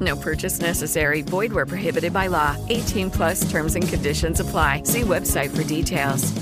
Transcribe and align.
No 0.00 0.16
purchase 0.16 0.60
necessary. 0.60 1.22
Void 1.22 1.52
where 1.52 1.66
prohibited 1.66 2.12
by 2.12 2.28
law. 2.28 2.56
18 2.68 3.10
plus 3.10 3.48
terms 3.50 3.74
and 3.74 3.88
conditions 3.88 4.40
apply. 4.40 4.82
See 4.84 5.02
website 5.02 5.50
for 5.50 5.64
details. 5.64 6.32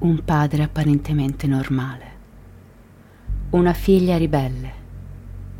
Un 0.00 0.22
padre 0.24 0.62
apparentemente 0.62 1.46
normale. 1.46 2.08
Una 3.50 3.74
figlia 3.74 4.16
ribelle. 4.16 4.72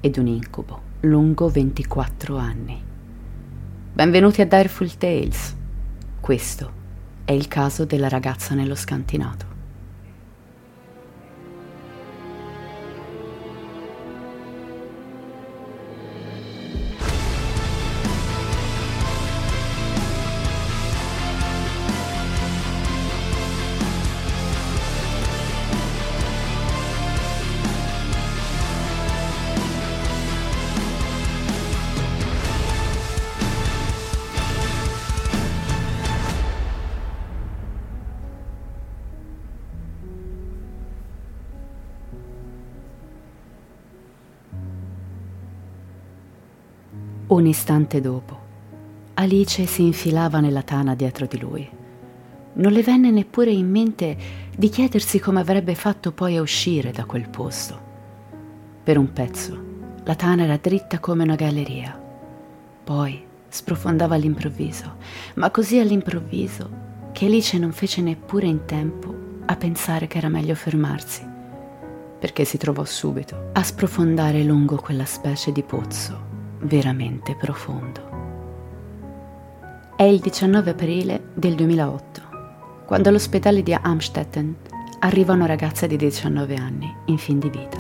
Ed 0.01 0.17
un 0.17 0.27
incubo 0.27 0.89
lungo 1.01 1.49
24 1.49 2.37
anni. 2.37 2.83
Benvenuti 3.93 4.43
a 4.43 4.47
Direful 4.47 4.97
Tales. 4.99 5.57
Questo 6.21 6.73
è 7.25 7.33
il 7.33 7.49
caso 7.49 7.85
della 7.85 8.09
ragazza 8.09 8.55
nello 8.55 8.75
scantinato. 8.75 9.50
Istante 47.51 48.01
dopo, 48.01 48.49
Alice 49.15 49.67
si 49.67 49.83
infilava 49.83 50.41
nella 50.41 50.63
tana 50.63 50.95
dietro 50.95 51.27
di 51.27 51.39
lui. 51.39 51.69
Non 52.53 52.73
le 52.73 52.83
venne 52.83 53.11
neppure 53.11 53.51
in 53.51 53.69
mente 53.71 54.17
di 54.57 54.71
chiedersi 54.71 55.19
come 55.19 55.41
avrebbe 55.41 55.75
fatto 55.75 56.13
poi 56.13 56.37
a 56.37 56.41
uscire 56.41 56.91
da 56.91 57.05
quel 57.05 57.29
posto. 57.29 57.79
Per 58.83 58.97
un 58.97 59.13
pezzo, 59.13 59.65
la 60.05 60.15
tana 60.15 60.45
era 60.45 60.57
dritta 60.57 60.99
come 61.01 61.23
una 61.23 61.35
galleria. 61.35 62.01
Poi 62.83 63.23
sprofondava 63.47 64.15
all'improvviso, 64.15 64.97
ma 65.35 65.51
così 65.51 65.79
all'improvviso 65.79 66.71
che 67.13 67.27
Alice 67.27 67.59
non 67.59 67.73
fece 67.73 68.01
neppure 68.01 68.47
in 68.47 68.65
tempo 68.65 69.15
a 69.45 69.55
pensare 69.57 70.07
che 70.07 70.17
era 70.17 70.29
meglio 70.29 70.55
fermarsi, 70.55 71.27
perché 72.19 72.47
si 72.47 72.57
trovò 72.57 72.87
subito 72.87 73.51
a 73.53 73.63
sprofondare 73.63 74.43
lungo 74.45 74.77
quella 74.77 75.05
specie 75.05 75.53
di 75.53 75.63
pozzo 75.63 76.30
veramente 76.61 77.35
profondo. 77.35 78.19
È 79.97 80.03
il 80.03 80.21
19 80.21 80.71
aprile 80.71 81.31
del 81.35 81.55
2008, 81.55 82.23
quando 82.87 83.09
all'ospedale 83.09 83.63
di 83.63 83.73
Amstetten 83.73 84.57
arriva 85.01 85.33
una 85.33 85.47
ragazza 85.47 85.87
di 85.87 85.97
19 85.97 86.55
anni 86.57 86.95
in 87.07 87.19
fin 87.19 87.39
di 87.39 87.51
vita. 87.51 87.79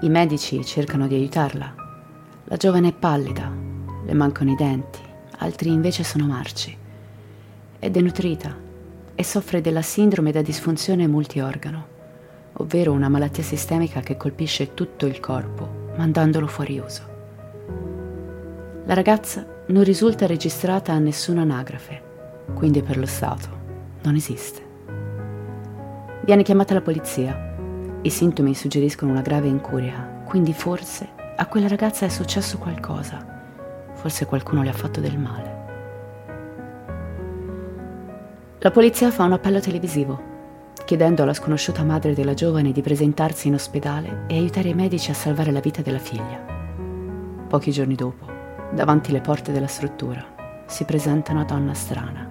I 0.00 0.08
medici 0.08 0.64
cercano 0.64 1.06
di 1.06 1.14
aiutarla. 1.14 1.74
La 2.44 2.56
giovane 2.56 2.88
è 2.88 2.92
pallida, 2.92 3.50
le 4.04 4.14
mancano 4.14 4.52
i 4.52 4.54
denti, 4.54 5.00
altri 5.38 5.70
invece 5.70 6.04
sono 6.04 6.26
marci. 6.26 6.76
È 7.78 7.90
denutrita 7.90 8.54
e 9.14 9.24
soffre 9.24 9.60
della 9.60 9.82
sindrome 9.82 10.32
da 10.32 10.42
disfunzione 10.42 11.06
multiorgano, 11.06 11.86
ovvero 12.54 12.92
una 12.92 13.08
malattia 13.08 13.42
sistemica 13.42 14.00
che 14.00 14.16
colpisce 14.16 14.74
tutto 14.74 15.06
il 15.06 15.20
corpo, 15.20 15.92
mandandolo 15.96 16.46
fuori 16.46 16.78
uso. 16.78 17.15
La 18.86 18.94
ragazza 18.94 19.44
non 19.66 19.82
risulta 19.82 20.26
registrata 20.26 20.92
a 20.92 21.00
nessuna 21.00 21.42
anagrafe, 21.42 22.00
quindi 22.54 22.82
per 22.82 22.96
lo 22.98 23.06
Stato 23.06 23.48
non 24.02 24.14
esiste. 24.14 24.62
Viene 26.24 26.44
chiamata 26.44 26.72
la 26.72 26.80
polizia. 26.80 27.56
I 28.02 28.10
sintomi 28.10 28.54
suggeriscono 28.54 29.10
una 29.10 29.22
grave 29.22 29.48
incuria, 29.48 30.22
quindi 30.24 30.52
forse 30.52 31.08
a 31.34 31.46
quella 31.46 31.66
ragazza 31.66 32.06
è 32.06 32.08
successo 32.08 32.58
qualcosa. 32.58 33.26
Forse 33.94 34.24
qualcuno 34.24 34.62
le 34.62 34.68
ha 34.68 34.72
fatto 34.72 35.00
del 35.00 35.18
male. 35.18 35.64
La 38.58 38.70
polizia 38.70 39.10
fa 39.10 39.24
un 39.24 39.32
appello 39.32 39.58
televisivo, 39.58 40.22
chiedendo 40.84 41.24
alla 41.24 41.34
sconosciuta 41.34 41.82
madre 41.82 42.14
della 42.14 42.34
giovane 42.34 42.70
di 42.70 42.82
presentarsi 42.82 43.48
in 43.48 43.54
ospedale 43.54 44.26
e 44.28 44.36
aiutare 44.36 44.68
i 44.68 44.74
medici 44.74 45.10
a 45.10 45.14
salvare 45.14 45.50
la 45.50 45.58
vita 45.58 45.82
della 45.82 45.98
figlia. 45.98 46.54
Pochi 47.48 47.72
giorni 47.72 47.96
dopo, 47.96 48.34
davanti 48.72 49.10
alle 49.10 49.20
porte 49.20 49.52
della 49.52 49.66
struttura, 49.66 50.24
si 50.66 50.84
presenta 50.84 51.32
una 51.32 51.44
donna 51.44 51.74
strana. 51.74 52.28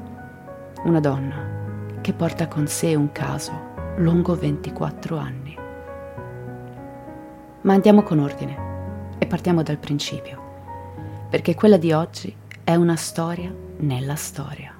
Una 0.84 1.00
donna 1.00 1.54
che 2.02 2.14
porta 2.14 2.48
con 2.48 2.68
sé 2.68 2.94
un 2.94 3.12
caso 3.12 3.52
lungo 3.98 4.36
24 4.36 5.18
anni. 5.18 5.58
Ma 7.62 7.74
andiamo 7.74 8.04
con 8.04 8.20
ordine 8.20 9.14
e 9.18 9.26
partiamo 9.26 9.64
dal 9.64 9.78
principio, 9.78 11.28
perché 11.30 11.56
quella 11.56 11.78
di 11.78 11.92
oggi 11.92 12.36
è 12.64 12.76
una 12.76 12.96
storia 12.96 13.52
nella 13.78 14.16
storia. 14.16 14.74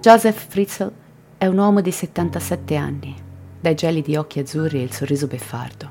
Joseph 0.00 0.46
Fritzl 0.48 0.92
è 1.38 1.46
un 1.46 1.58
uomo 1.58 1.80
di 1.80 1.90
77 1.90 2.76
anni, 2.76 3.14
dai 3.58 3.74
gelidi 3.74 4.14
occhi 4.14 4.38
azzurri 4.38 4.80
e 4.80 4.84
il 4.84 4.92
sorriso 4.92 5.26
beffardo. 5.26 5.90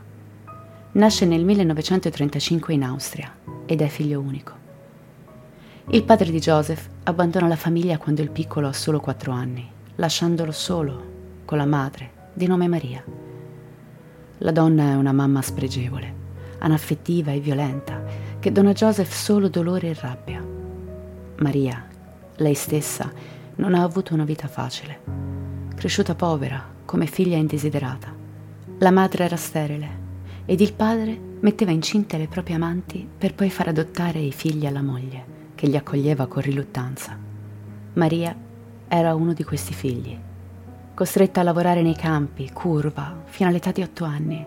Nasce 0.93 1.25
nel 1.25 1.43
1935 1.43 2.73
in 2.73 2.83
Austria 2.83 3.33
ed 3.65 3.81
è 3.81 3.87
figlio 3.87 4.19
unico. 4.19 4.53
Il 5.89 6.03
padre 6.03 6.31
di 6.31 6.39
Joseph 6.39 6.89
abbandona 7.03 7.47
la 7.47 7.55
famiglia 7.55 7.97
quando 7.97 8.21
il 8.21 8.31
piccolo 8.31 8.67
ha 8.67 8.73
solo 8.73 8.99
4 8.99 9.31
anni, 9.31 9.69
lasciandolo 9.95 10.51
solo 10.51 11.13
con 11.45 11.57
la 11.57 11.65
madre, 11.65 12.11
di 12.33 12.47
nome 12.47 12.67
Maria. 12.67 13.03
La 14.39 14.51
donna 14.51 14.89
è 14.89 14.95
una 14.95 15.11
mamma 15.11 15.41
spregevole, 15.41 16.13
anaffettiva 16.59 17.31
e 17.31 17.39
violenta, 17.39 18.03
che 18.39 18.51
dona 18.51 18.71
a 18.71 18.73
Joseph 18.73 19.11
solo 19.11 19.47
dolore 19.47 19.89
e 19.89 19.97
rabbia. 19.99 20.43
Maria, 21.37 21.87
lei 22.37 22.55
stessa, 22.55 23.11
non 23.55 23.73
ha 23.73 23.83
avuto 23.83 24.13
una 24.13 24.25
vita 24.25 24.47
facile. 24.47 24.99
Cresciuta 25.75 26.15
povera, 26.15 26.63
come 26.83 27.05
figlia 27.05 27.37
indesiderata. 27.37 28.13
La 28.79 28.91
madre 28.91 29.23
era 29.23 29.35
sterile 29.35 30.03
ed 30.45 30.61
il 30.61 30.73
padre 30.73 31.17
metteva 31.45 31.69
incinte 31.69 32.17
le 32.17 32.27
proprie 32.27 32.55
amanti 32.55 33.07
per 33.15 33.35
poi 33.35 33.51
far 33.51 33.67
adottare 33.67 34.17
i 34.17 34.31
figli 34.31 34.65
alla 34.65 34.81
moglie, 34.81 35.33
che 35.53 35.67
li 35.67 35.77
accoglieva 35.77 36.25
con 36.25 36.41
riluttanza. 36.41 37.15
Maria 37.93 38.35
era 38.87 39.13
uno 39.13 39.31
di 39.33 39.43
questi 39.43 39.75
figli, 39.75 40.17
costretta 40.95 41.41
a 41.41 41.43
lavorare 41.43 41.83
nei 41.83 41.95
campi, 41.95 42.49
curva, 42.51 43.21
fino 43.25 43.47
all'età 43.47 43.71
di 43.71 43.83
otto 43.83 44.05
anni. 44.05 44.43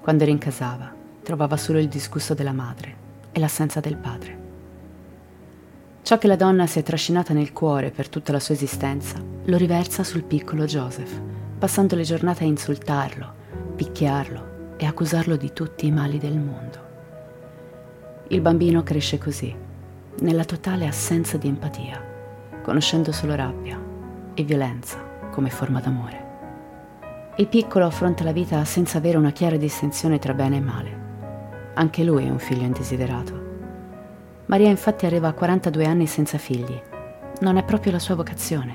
Quando 0.00 0.24
rincasava, 0.24 0.94
trovava 1.24 1.56
solo 1.56 1.80
il 1.80 1.88
disgusto 1.88 2.32
della 2.32 2.52
madre 2.52 2.94
e 3.32 3.40
l'assenza 3.40 3.80
del 3.80 3.96
padre. 3.96 4.38
Ciò 6.02 6.16
che 6.16 6.28
la 6.28 6.36
donna 6.36 6.68
si 6.68 6.78
è 6.78 6.84
trascinata 6.84 7.34
nel 7.34 7.52
cuore 7.52 7.90
per 7.90 8.08
tutta 8.08 8.30
la 8.30 8.40
sua 8.40 8.54
esistenza 8.54 9.20
lo 9.46 9.56
riversa 9.56 10.04
sul 10.04 10.22
piccolo 10.22 10.64
Joseph, 10.64 11.20
passando 11.58 11.96
le 11.96 12.04
giornate 12.04 12.44
a 12.44 12.46
insultarlo, 12.46 13.34
picchiarlo 13.74 14.49
e 14.80 14.86
accusarlo 14.86 15.36
di 15.36 15.52
tutti 15.52 15.86
i 15.86 15.90
mali 15.92 16.16
del 16.16 16.38
mondo. 16.38 16.88
Il 18.28 18.40
bambino 18.40 18.82
cresce 18.82 19.18
così, 19.18 19.54
nella 20.20 20.46
totale 20.46 20.86
assenza 20.86 21.36
di 21.36 21.48
empatia, 21.48 22.02
conoscendo 22.62 23.12
solo 23.12 23.34
rabbia 23.34 23.78
e 24.32 24.42
violenza 24.42 24.96
come 25.30 25.50
forma 25.50 25.80
d'amore. 25.80 26.28
Il 27.36 27.48
piccolo 27.48 27.84
affronta 27.84 28.24
la 28.24 28.32
vita 28.32 28.64
senza 28.64 28.96
avere 28.96 29.18
una 29.18 29.32
chiara 29.32 29.58
distinzione 29.58 30.18
tra 30.18 30.32
bene 30.32 30.56
e 30.56 30.60
male. 30.60 30.98
Anche 31.74 32.02
lui 32.02 32.24
è 32.24 32.30
un 32.30 32.38
figlio 32.38 32.64
indesiderato. 32.64 33.48
Maria 34.46 34.70
infatti 34.70 35.04
arriva 35.04 35.28
a 35.28 35.34
42 35.34 35.84
anni 35.84 36.06
senza 36.06 36.38
figli. 36.38 36.80
Non 37.40 37.58
è 37.58 37.64
proprio 37.64 37.92
la 37.92 37.98
sua 37.98 38.14
vocazione, 38.14 38.74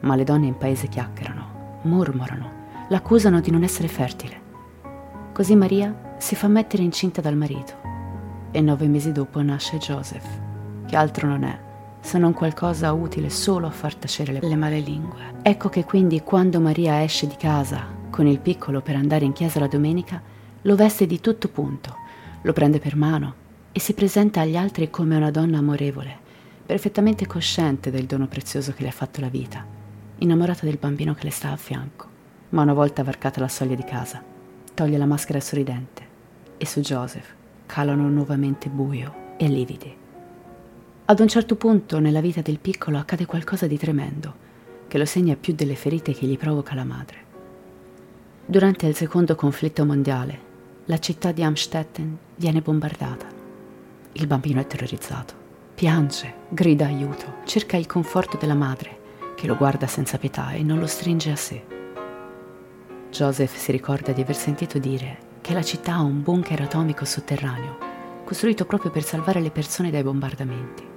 ma 0.00 0.16
le 0.16 0.24
donne 0.24 0.46
in 0.46 0.56
paese 0.56 0.88
chiacchierano, 0.88 1.80
mormorano, 1.82 2.50
l'accusano 2.88 3.40
di 3.40 3.50
non 3.50 3.62
essere 3.62 3.88
fertile. 3.88 4.41
Così 5.32 5.56
Maria 5.56 6.14
si 6.18 6.34
fa 6.34 6.46
mettere 6.46 6.82
incinta 6.82 7.22
dal 7.22 7.36
marito 7.36 7.80
e 8.50 8.60
nove 8.60 8.86
mesi 8.86 9.12
dopo 9.12 9.40
nasce 9.40 9.78
Joseph, 9.78 10.26
che 10.86 10.94
altro 10.94 11.26
non 11.26 11.44
è 11.44 11.58
se 12.00 12.18
non 12.18 12.34
qualcosa 12.34 12.92
utile 12.92 13.30
solo 13.30 13.66
a 13.66 13.70
far 13.70 13.94
tacere 13.94 14.32
le, 14.32 14.40
le 14.42 14.56
male 14.56 14.80
lingue. 14.80 15.36
Ecco 15.40 15.70
che 15.70 15.84
quindi 15.84 16.20
quando 16.20 16.60
Maria 16.60 17.02
esce 17.02 17.26
di 17.26 17.36
casa 17.36 17.86
con 18.10 18.26
il 18.26 18.40
piccolo 18.40 18.82
per 18.82 18.96
andare 18.96 19.24
in 19.24 19.32
chiesa 19.32 19.58
la 19.58 19.68
domenica, 19.68 20.20
lo 20.62 20.76
veste 20.76 21.06
di 21.06 21.18
tutto 21.20 21.48
punto, 21.48 21.96
lo 22.42 22.52
prende 22.52 22.78
per 22.78 22.94
mano 22.94 23.34
e 23.72 23.80
si 23.80 23.94
presenta 23.94 24.42
agli 24.42 24.56
altri 24.56 24.90
come 24.90 25.16
una 25.16 25.30
donna 25.30 25.58
amorevole, 25.58 26.14
perfettamente 26.66 27.26
cosciente 27.26 27.90
del 27.90 28.04
dono 28.04 28.26
prezioso 28.26 28.72
che 28.72 28.82
le 28.82 28.88
ha 28.88 28.92
fatto 28.92 29.22
la 29.22 29.28
vita, 29.28 29.64
innamorata 30.18 30.66
del 30.66 30.76
bambino 30.78 31.14
che 31.14 31.24
le 31.24 31.30
sta 31.30 31.52
a 31.52 31.56
fianco. 31.56 32.06
Ma 32.50 32.60
una 32.60 32.74
volta 32.74 33.02
varcata 33.02 33.40
la 33.40 33.48
soglia 33.48 33.76
di 33.76 33.84
casa, 33.84 34.31
toglie 34.74 34.98
la 34.98 35.06
maschera 35.06 35.40
sorridente 35.40 36.02
e 36.56 36.66
su 36.66 36.80
Joseph 36.80 37.34
calano 37.66 38.08
nuovamente 38.08 38.68
buio 38.68 39.34
e 39.36 39.48
lividi. 39.48 39.96
Ad 41.04 41.20
un 41.20 41.28
certo 41.28 41.56
punto 41.56 41.98
nella 41.98 42.20
vita 42.20 42.40
del 42.40 42.58
piccolo 42.58 42.98
accade 42.98 43.26
qualcosa 43.26 43.66
di 43.66 43.76
tremendo, 43.76 44.34
che 44.88 44.98
lo 44.98 45.04
segna 45.04 45.36
più 45.36 45.54
delle 45.54 45.74
ferite 45.74 46.12
che 46.12 46.26
gli 46.26 46.38
provoca 46.38 46.74
la 46.74 46.84
madre. 46.84 47.16
Durante 48.44 48.86
il 48.86 48.94
secondo 48.94 49.34
conflitto 49.34 49.84
mondiale, 49.84 50.50
la 50.86 50.98
città 50.98 51.32
di 51.32 51.42
Amstetten 51.42 52.18
viene 52.36 52.60
bombardata. 52.60 53.26
Il 54.12 54.26
bambino 54.26 54.60
è 54.60 54.66
terrorizzato, 54.66 55.34
piange, 55.74 56.34
grida 56.48 56.86
aiuto, 56.86 57.36
cerca 57.44 57.76
il 57.76 57.86
conforto 57.86 58.36
della 58.36 58.54
madre, 58.54 58.98
che 59.34 59.46
lo 59.46 59.56
guarda 59.56 59.86
senza 59.86 60.18
pietà 60.18 60.52
e 60.52 60.62
non 60.62 60.78
lo 60.78 60.86
stringe 60.86 61.30
a 61.30 61.36
sé. 61.36 61.71
Joseph 63.12 63.54
si 63.54 63.70
ricorda 63.72 64.12
di 64.12 64.22
aver 64.22 64.34
sentito 64.34 64.78
dire 64.78 65.18
che 65.42 65.52
la 65.52 65.62
città 65.62 65.96
ha 65.96 66.00
un 66.00 66.22
bunker 66.22 66.62
atomico 66.62 67.04
sotterraneo, 67.04 67.76
costruito 68.24 68.64
proprio 68.64 68.90
per 68.90 69.04
salvare 69.04 69.40
le 69.40 69.50
persone 69.50 69.90
dai 69.90 70.02
bombardamenti 70.02 70.90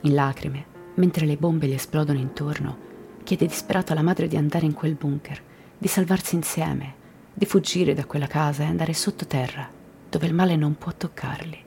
in 0.00 0.14
lacrime, 0.14 0.66
mentre 0.94 1.26
le 1.26 1.36
bombe 1.36 1.66
gli 1.66 1.72
esplodono 1.72 2.18
intorno, 2.18 2.78
chiede 3.22 3.46
disperato 3.46 3.92
alla 3.92 4.02
madre 4.02 4.28
di 4.28 4.36
andare 4.36 4.66
in 4.66 4.74
quel 4.74 4.94
bunker, 4.94 5.40
di 5.78 5.88
salvarsi 5.88 6.34
insieme, 6.34 6.94
di 7.32 7.46
fuggire 7.46 7.94
da 7.94 8.04
quella 8.04 8.26
casa 8.26 8.64
e 8.64 8.66
andare 8.66 8.92
sottoterra, 8.92 9.66
dove 10.10 10.26
il 10.26 10.34
male 10.34 10.56
non 10.56 10.76
può 10.76 10.92
toccarli. 10.92 11.62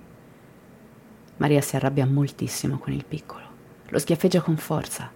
Maria 1.37 1.61
si 1.61 1.75
arrabbia 1.75 2.05
moltissimo 2.05 2.77
con 2.77 2.93
il 2.93 3.05
piccolo, 3.05 3.45
lo 3.87 3.99
schiaffeggia 3.99 4.41
con 4.41 4.57
forza, 4.57 5.09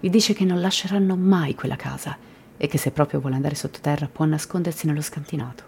gli 0.00 0.10
dice 0.10 0.32
che 0.32 0.44
non 0.44 0.60
lasceranno 0.60 1.14
mai 1.14 1.54
quella 1.54 1.76
casa 1.76 2.16
e 2.56 2.66
che 2.66 2.78
se 2.78 2.90
proprio 2.90 3.20
vuole 3.20 3.34
andare 3.34 3.54
sottoterra 3.54 4.08
può 4.10 4.24
nascondersi 4.24 4.86
nello 4.86 5.02
scantinato. 5.02 5.64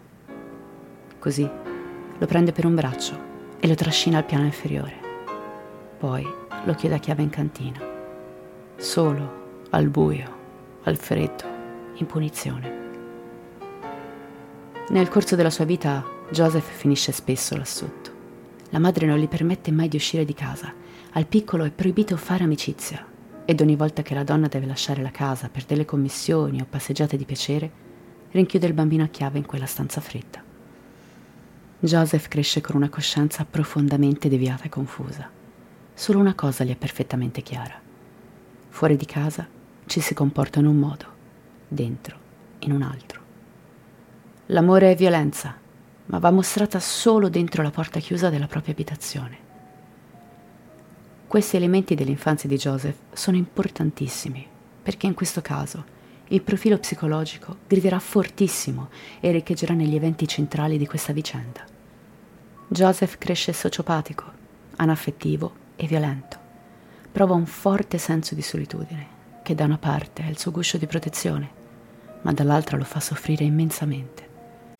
Così 1.18 1.48
lo 2.18 2.26
prende 2.26 2.52
per 2.52 2.64
un 2.64 2.74
braccio 2.74 3.18
e 3.58 3.66
lo 3.66 3.74
trascina 3.74 4.18
al 4.18 4.24
piano 4.24 4.44
inferiore. 4.44 4.94
Poi 5.98 6.26
lo 6.64 6.74
chiede 6.74 6.94
a 6.94 6.98
chiave 6.98 7.22
in 7.22 7.30
cantina. 7.30 7.80
Solo, 8.76 9.64
al 9.70 9.88
buio, 9.88 10.34
al 10.84 10.96
freddo, 10.96 11.44
in 11.94 12.06
punizione. 12.06 12.84
Nel 14.88 15.08
corso 15.08 15.34
della 15.34 15.50
sua 15.50 15.64
vita 15.64 16.04
Joseph 16.30 16.70
finisce 16.70 17.12
spesso 17.12 17.56
là 17.56 17.64
sotto. 17.64 18.14
La 18.70 18.78
madre 18.78 19.06
non 19.06 19.18
gli 19.18 19.28
permette 19.28 19.72
mai 19.72 19.88
di 19.88 19.96
uscire 19.96 20.24
di 20.24 20.34
casa. 20.34 20.72
Al 21.12 21.26
piccolo 21.26 21.64
è 21.64 21.70
proibito 21.70 22.16
fare 22.16 22.44
amicizia 22.44 23.14
ed 23.46 23.60
ogni 23.60 23.76
volta 23.76 24.02
che 24.02 24.12
la 24.12 24.24
donna 24.24 24.48
deve 24.48 24.66
lasciare 24.66 25.00
la 25.00 25.12
casa 25.12 25.48
per 25.48 25.64
delle 25.64 25.84
commissioni 25.84 26.60
o 26.60 26.66
passeggiate 26.68 27.16
di 27.16 27.24
piacere, 27.24 27.70
rinchiude 28.32 28.66
il 28.66 28.72
bambino 28.72 29.04
a 29.04 29.08
chiave 29.08 29.38
in 29.38 29.46
quella 29.46 29.66
stanza 29.66 30.00
fredda. 30.00 30.42
Joseph 31.78 32.26
cresce 32.26 32.60
con 32.60 32.74
una 32.74 32.88
coscienza 32.88 33.44
profondamente 33.44 34.28
deviata 34.28 34.64
e 34.64 34.68
confusa. 34.68 35.30
Solo 35.94 36.18
una 36.18 36.34
cosa 36.34 36.64
gli 36.64 36.72
è 36.72 36.76
perfettamente 36.76 37.40
chiara. 37.42 37.80
Fuori 38.68 38.96
di 38.96 39.06
casa 39.06 39.46
ci 39.86 40.00
si 40.00 40.12
comporta 40.12 40.58
in 40.58 40.66
un 40.66 40.76
modo, 40.76 41.04
dentro 41.68 42.18
in 42.60 42.72
un 42.72 42.82
altro. 42.82 43.20
L'amore 44.46 44.90
è 44.90 44.96
violenza, 44.96 45.56
ma 46.06 46.18
va 46.18 46.32
mostrata 46.32 46.80
solo 46.80 47.28
dentro 47.28 47.62
la 47.62 47.70
porta 47.70 48.00
chiusa 48.00 48.28
della 48.28 48.48
propria 48.48 48.72
abitazione. 48.72 49.45
Questi 51.26 51.56
elementi 51.56 51.96
dell'infanzia 51.96 52.48
di 52.48 52.56
Joseph 52.56 52.98
sono 53.12 53.36
importantissimi, 53.36 54.46
perché 54.80 55.06
in 55.06 55.14
questo 55.14 55.42
caso 55.42 55.84
il 56.28 56.40
profilo 56.40 56.78
psicologico 56.78 57.56
griderà 57.66 57.98
fortissimo 57.98 58.90
e 59.18 59.32
riecheggerà 59.32 59.74
negli 59.74 59.96
eventi 59.96 60.28
centrali 60.28 60.78
di 60.78 60.86
questa 60.86 61.12
vicenda. 61.12 61.64
Joseph 62.68 63.18
cresce 63.18 63.52
sociopatico, 63.52 64.24
anaffettivo 64.76 65.52
e 65.74 65.86
violento. 65.86 66.38
Prova 67.10 67.34
un 67.34 67.46
forte 67.46 67.98
senso 67.98 68.36
di 68.36 68.42
solitudine, 68.42 69.06
che 69.42 69.54
da 69.54 69.64
una 69.64 69.78
parte 69.78 70.22
è 70.22 70.28
il 70.28 70.38
suo 70.38 70.52
guscio 70.52 70.78
di 70.78 70.86
protezione, 70.86 71.50
ma 72.22 72.32
dall'altra 72.32 72.76
lo 72.76 72.84
fa 72.84 73.00
soffrire 73.00 73.44
immensamente. 73.44 74.25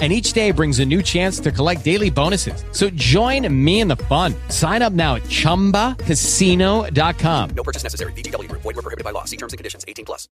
and 0.00 0.12
each 0.12 0.34
day 0.34 0.50
brings 0.50 0.80
a 0.80 0.84
new 0.84 1.02
chance 1.02 1.40
to 1.40 1.50
collect 1.50 1.82
daily 1.82 2.10
bonuses. 2.10 2.62
So 2.72 2.90
join 2.90 3.50
me 3.50 3.80
in 3.80 3.88
the 3.88 3.96
fun. 3.96 4.34
Sign 4.50 4.82
up 4.82 4.92
now 4.92 5.14
at 5.14 5.22
ChumbaCasino.com. 5.22 7.50
No 7.56 7.62
purchase 7.62 7.82
necessary. 7.82 8.12
VGW. 8.12 8.52
Void 8.52 8.76
were 8.76 8.82
prohibited 8.82 9.04
by 9.04 9.12
law. 9.12 9.24
See 9.24 9.38
terms 9.38 9.54
and 9.54 9.58
conditions. 9.58 9.86
18 9.88 10.04
plus. 10.04 10.28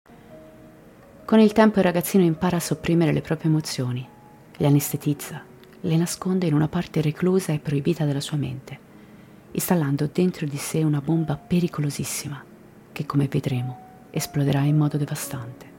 Con 1.25 1.41
il 1.41 1.53
tempo 1.53 1.79
il 1.79 1.85
ragazzino 1.85 2.23
impara 2.23 2.59
a 2.59 2.61
sopprimere 2.61 3.11
le 3.11 3.23
proprie 3.23 3.49
emozioni, 3.49 4.07
le 4.59 4.67
anestetizza, 4.67 5.43
le 5.81 5.97
nasconde 5.97 6.47
in 6.47 6.53
una 6.53 6.69
parte 6.69 7.01
reclusa 7.01 7.55
e 7.55 7.61
proibita 7.61 8.05
della 8.05 8.21
sua 8.21 8.37
mente, 8.37 8.79
installando 9.53 10.11
dentro 10.13 10.45
di 10.45 10.59
sé 10.59 10.83
una 10.83 11.01
bomba 11.01 11.37
pericolosissima 11.37 12.45
che, 12.93 13.07
come 13.07 13.29
vedremo, 13.29 13.79
esploderà 14.11 14.61
in 14.61 14.77
modo 14.77 14.99
devastante. 14.99 15.73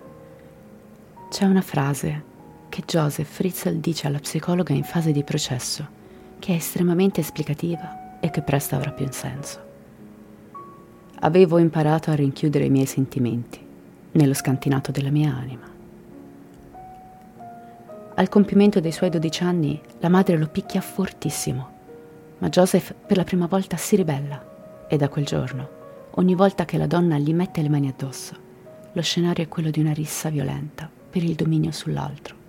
C'è 1.29 1.45
una 1.45 1.61
frase 1.61 2.33
che 2.75 2.83
Joseph 2.85 3.29
Fritzl 3.29 3.75
dice 3.75 4.07
alla 4.07 4.19
psicologa 4.19 4.73
in 4.73 4.83
fase 4.83 5.13
di 5.13 5.23
processo, 5.23 5.87
che 6.39 6.51
è 6.51 6.55
estremamente 6.57 7.21
esplicativa 7.21 8.19
e 8.19 8.29
che 8.29 8.41
presto 8.41 8.75
avrà 8.75 8.91
più 8.91 9.07
senso. 9.11 9.63
Avevo 11.21 11.57
imparato 11.57 12.11
a 12.11 12.15
rinchiudere 12.15 12.65
i 12.65 12.69
miei 12.69 12.85
sentimenti 12.85 13.65
nello 14.11 14.33
scantinato 14.33 14.91
della 14.91 15.09
mia 15.09 15.33
anima. 15.33 15.71
Al 18.15 18.27
compimento 18.27 18.81
dei 18.81 18.91
suoi 18.91 19.09
dodici 19.09 19.43
anni 19.43 19.79
la 19.99 20.09
madre 20.09 20.37
lo 20.37 20.47
picchia 20.47 20.81
fortissimo, 20.81 21.69
ma 22.39 22.49
Joseph 22.49 22.93
per 23.07 23.15
la 23.15 23.23
prima 23.23 23.45
volta 23.45 23.77
si 23.77 23.95
ribella 23.95 24.85
e 24.89 24.97
da 24.97 25.07
quel 25.07 25.23
giorno, 25.23 25.69
ogni 26.15 26.35
volta 26.35 26.65
che 26.65 26.77
la 26.77 26.87
donna 26.87 27.17
gli 27.17 27.33
mette 27.33 27.61
le 27.61 27.69
mani 27.69 27.87
addosso, 27.87 28.35
lo 28.91 29.01
scenario 29.01 29.45
è 29.45 29.47
quello 29.47 29.69
di 29.69 29.79
una 29.79 29.93
rissa 29.93 30.27
violenta 30.27 30.89
per 31.09 31.23
il 31.23 31.35
dominio 31.35 31.71
sull'altro. 31.71 32.43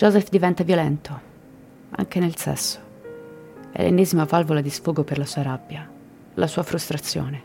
Joseph 0.00 0.30
diventa 0.30 0.64
violento, 0.64 1.20
anche 1.90 2.20
nel 2.20 2.34
sesso. 2.34 2.78
È 3.70 3.82
l'ennesima 3.82 4.24
valvola 4.24 4.62
di 4.62 4.70
sfogo 4.70 5.04
per 5.04 5.18
la 5.18 5.26
sua 5.26 5.42
rabbia, 5.42 5.86
la 6.32 6.46
sua 6.46 6.62
frustrazione. 6.62 7.42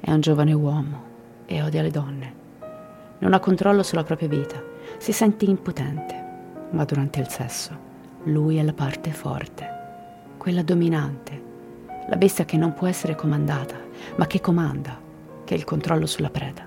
È 0.00 0.10
un 0.10 0.22
giovane 0.22 0.54
uomo 0.54 1.02
e 1.44 1.60
odia 1.60 1.82
le 1.82 1.90
donne. 1.90 2.34
Non 3.18 3.34
ha 3.34 3.40
controllo 3.40 3.82
sulla 3.82 4.04
propria 4.04 4.26
vita, 4.26 4.58
si 4.96 5.12
sente 5.12 5.44
impotente, 5.44 6.24
ma 6.70 6.86
durante 6.86 7.20
il 7.20 7.28
sesso 7.28 7.76
lui 8.22 8.56
è 8.56 8.62
la 8.62 8.72
parte 8.72 9.10
forte, 9.10 9.68
quella 10.38 10.62
dominante, 10.62 11.42
la 12.08 12.16
bestia 12.16 12.46
che 12.46 12.56
non 12.56 12.72
può 12.72 12.86
essere 12.86 13.14
comandata, 13.14 13.76
ma 14.16 14.26
che 14.26 14.40
comanda, 14.40 14.98
che 15.44 15.52
ha 15.52 15.58
il 15.58 15.64
controllo 15.64 16.06
sulla 16.06 16.30
preda. 16.30 16.66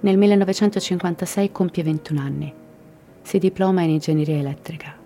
Nel 0.00 0.18
1956 0.18 1.52
compie 1.52 1.84
21 1.84 2.20
anni 2.20 2.54
si 3.22 3.38
diploma 3.38 3.82
in 3.82 3.90
ingegneria 3.90 4.38
elettrica 4.38 5.00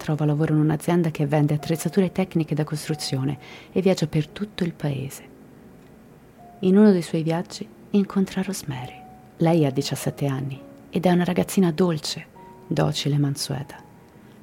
trova 0.00 0.24
lavoro 0.24 0.54
in 0.54 0.60
un'azienda 0.60 1.10
che 1.10 1.26
vende 1.26 1.52
attrezzature 1.52 2.10
tecniche 2.10 2.54
da 2.54 2.64
costruzione 2.64 3.38
e 3.70 3.82
viaggia 3.82 4.06
per 4.06 4.26
tutto 4.26 4.64
il 4.64 4.72
paese. 4.72 5.28
In 6.60 6.78
uno 6.78 6.90
dei 6.90 7.02
suoi 7.02 7.22
viaggi 7.22 7.68
incontra 7.90 8.42
Rosemary. 8.42 8.98
Lei 9.36 9.66
ha 9.66 9.70
17 9.70 10.26
anni 10.26 10.58
ed 10.88 11.04
è 11.04 11.10
una 11.10 11.24
ragazzina 11.24 11.70
dolce, 11.70 12.26
docile 12.66 13.16
e 13.16 13.18
mansueta. 13.18 13.76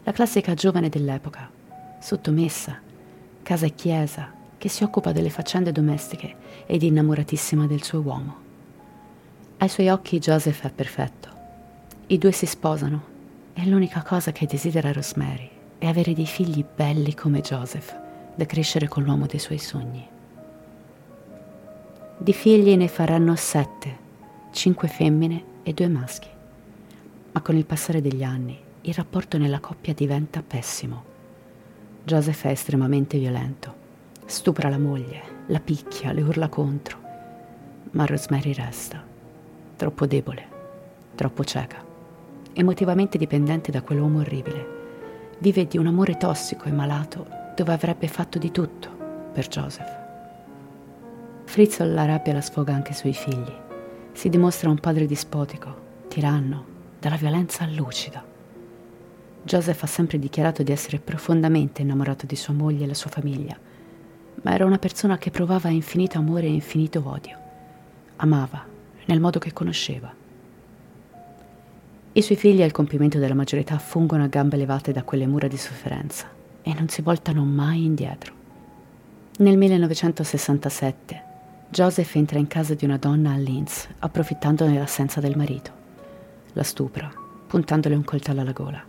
La 0.04 0.12
classica 0.12 0.54
giovane 0.54 0.90
dell'epoca, 0.90 1.50
sottomessa, 2.00 2.80
casa 3.42 3.66
e 3.66 3.74
chiesa, 3.74 4.32
che 4.58 4.70
si 4.70 4.84
occupa 4.84 5.12
delle 5.12 5.30
faccende 5.30 5.72
domestiche 5.72 6.36
ed 6.66 6.84
innamoratissima 6.84 7.66
del 7.66 7.84
suo 7.84 8.00
uomo. 8.00 8.46
Ai 9.58 9.70
suoi 9.70 9.90
occhi 9.90 10.20
Joseph 10.20 10.66
è 10.66 10.72
perfetto. 10.72 11.30
I 12.08 12.18
due 12.18 12.32
si 12.32 12.46
sposano 12.46 13.16
e 13.60 13.66
l'unica 13.66 14.04
cosa 14.04 14.32
che 14.32 14.46
desidera 14.46 14.92
Rosemary 14.92 15.50
è 15.80 15.88
avere 15.88 16.14
dei 16.14 16.28
figli 16.28 16.64
belli 16.64 17.16
come 17.16 17.42
Joseph, 17.42 18.00
da 18.36 18.46
crescere 18.46 18.88
con 18.88 19.02
l'uomo 19.02 19.26
dei 19.26 19.40
suoi 19.40 19.58
sogni. 19.58 20.08
Di 22.20 22.34
figli 22.34 22.76
ne 22.76 22.88
faranno 22.88 23.36
sette, 23.36 23.98
cinque 24.52 24.88
femmine 24.88 25.44
e 25.64 25.74
due 25.74 25.88
maschi. 25.88 26.28
Ma 27.32 27.42
con 27.42 27.56
il 27.56 27.66
passare 27.66 28.00
degli 28.00 28.22
anni 28.22 28.56
il 28.82 28.94
rapporto 28.94 29.40
nella 29.40 29.60
coppia 29.60 29.96
diventa 29.96 30.44
pessimo. 30.46 31.04
Joseph 32.04 32.46
è 32.46 32.50
estremamente 32.50 33.18
violento, 33.18 33.74
stupra 34.26 34.70
la 34.70 34.78
moglie, 34.78 35.22
la 35.48 35.60
picchia, 35.60 36.12
le 36.12 36.22
urla 36.22 36.48
contro, 36.48 37.00
ma 37.92 38.06
Rosemary 38.06 38.54
resta 38.54 39.04
troppo 39.76 40.06
debole, 40.06 40.48
troppo 41.16 41.44
cieca, 41.44 41.87
emotivamente 42.60 43.20
dipendente 43.20 43.72
da 43.72 43.84
quell'uomo 43.84 44.20
orribile. 44.20 44.76
Vive 45.38 45.68
di 45.68 45.78
un 45.78 45.86
amore 45.86 46.18
tossico 46.18 46.66
e 46.66 46.72
malato 46.72 47.28
dove 47.56 47.72
avrebbe 47.72 48.08
fatto 48.08 48.40
di 48.40 48.50
tutto 48.52 48.90
per 49.32 49.48
Joseph. 49.48 50.06
Fritzl 51.46 51.94
la 51.94 52.06
rabbia 52.06 52.34
la 52.34 52.42
sfoga 52.42 52.74
anche 52.74 52.94
sui 52.94 53.14
figli. 53.14 53.54
Si 54.12 54.30
dimostra 54.30 54.72
un 54.72 54.80
padre 54.80 55.06
dispotico, 55.06 56.06
tiranno, 56.08 56.66
dalla 57.00 57.16
violenza 57.16 57.68
lucida. 57.68 58.26
Joseph 59.44 59.84
ha 59.84 59.88
sempre 59.88 60.18
dichiarato 60.18 60.64
di 60.64 60.72
essere 60.72 60.98
profondamente 60.98 61.84
innamorato 61.84 62.26
di 62.26 62.36
sua 62.36 62.56
moglie 62.56 62.86
e 62.86 62.88
la 62.88 62.96
sua 62.96 63.12
famiglia, 63.12 63.56
ma 64.42 64.54
era 64.54 64.66
una 64.66 64.80
persona 64.80 65.20
che 65.20 65.30
provava 65.30 65.70
infinito 65.70 66.18
amore 66.18 66.48
e 66.48 66.54
infinito 66.54 67.04
odio. 67.06 67.38
Amava 68.16 68.66
nel 69.06 69.20
modo 69.20 69.38
che 69.38 69.54
conosceva. 69.54 70.17
I 72.18 72.24
suoi 72.24 72.36
figli 72.36 72.64
al 72.64 72.72
compimento 72.72 73.20
della 73.20 73.36
maggiorità 73.36 73.78
fungono 73.78 74.24
a 74.24 74.28
gambe 74.28 74.58
levate 74.58 74.92
da 74.92 75.04
quelle 75.04 75.28
mura 75.28 75.48
di 75.48 75.56
sofferenza 75.56 76.28
e 76.64 76.74
non 76.74 76.90
si 76.90 77.04
voltano 77.04 77.44
mai 77.44 77.86
indietro. 77.86 78.34
Nel 79.38 79.56
1967 79.56 81.24
Joseph 81.70 82.16
entra 82.16 82.40
in 82.40 82.48
casa 82.48 82.74
di 82.74 82.86
una 82.86 82.98
donna 82.98 83.34
a 83.34 83.38
Linz, 83.38 83.88
approfittando 84.00 84.66
dell'assenza 84.66 85.20
del 85.20 85.38
marito. 85.38 85.72
La 86.54 86.64
stupra, 86.64 87.08
puntandole 87.46 87.94
un 87.94 88.04
coltello 88.04 88.42
alla 88.42 88.52
gola. 88.52 88.84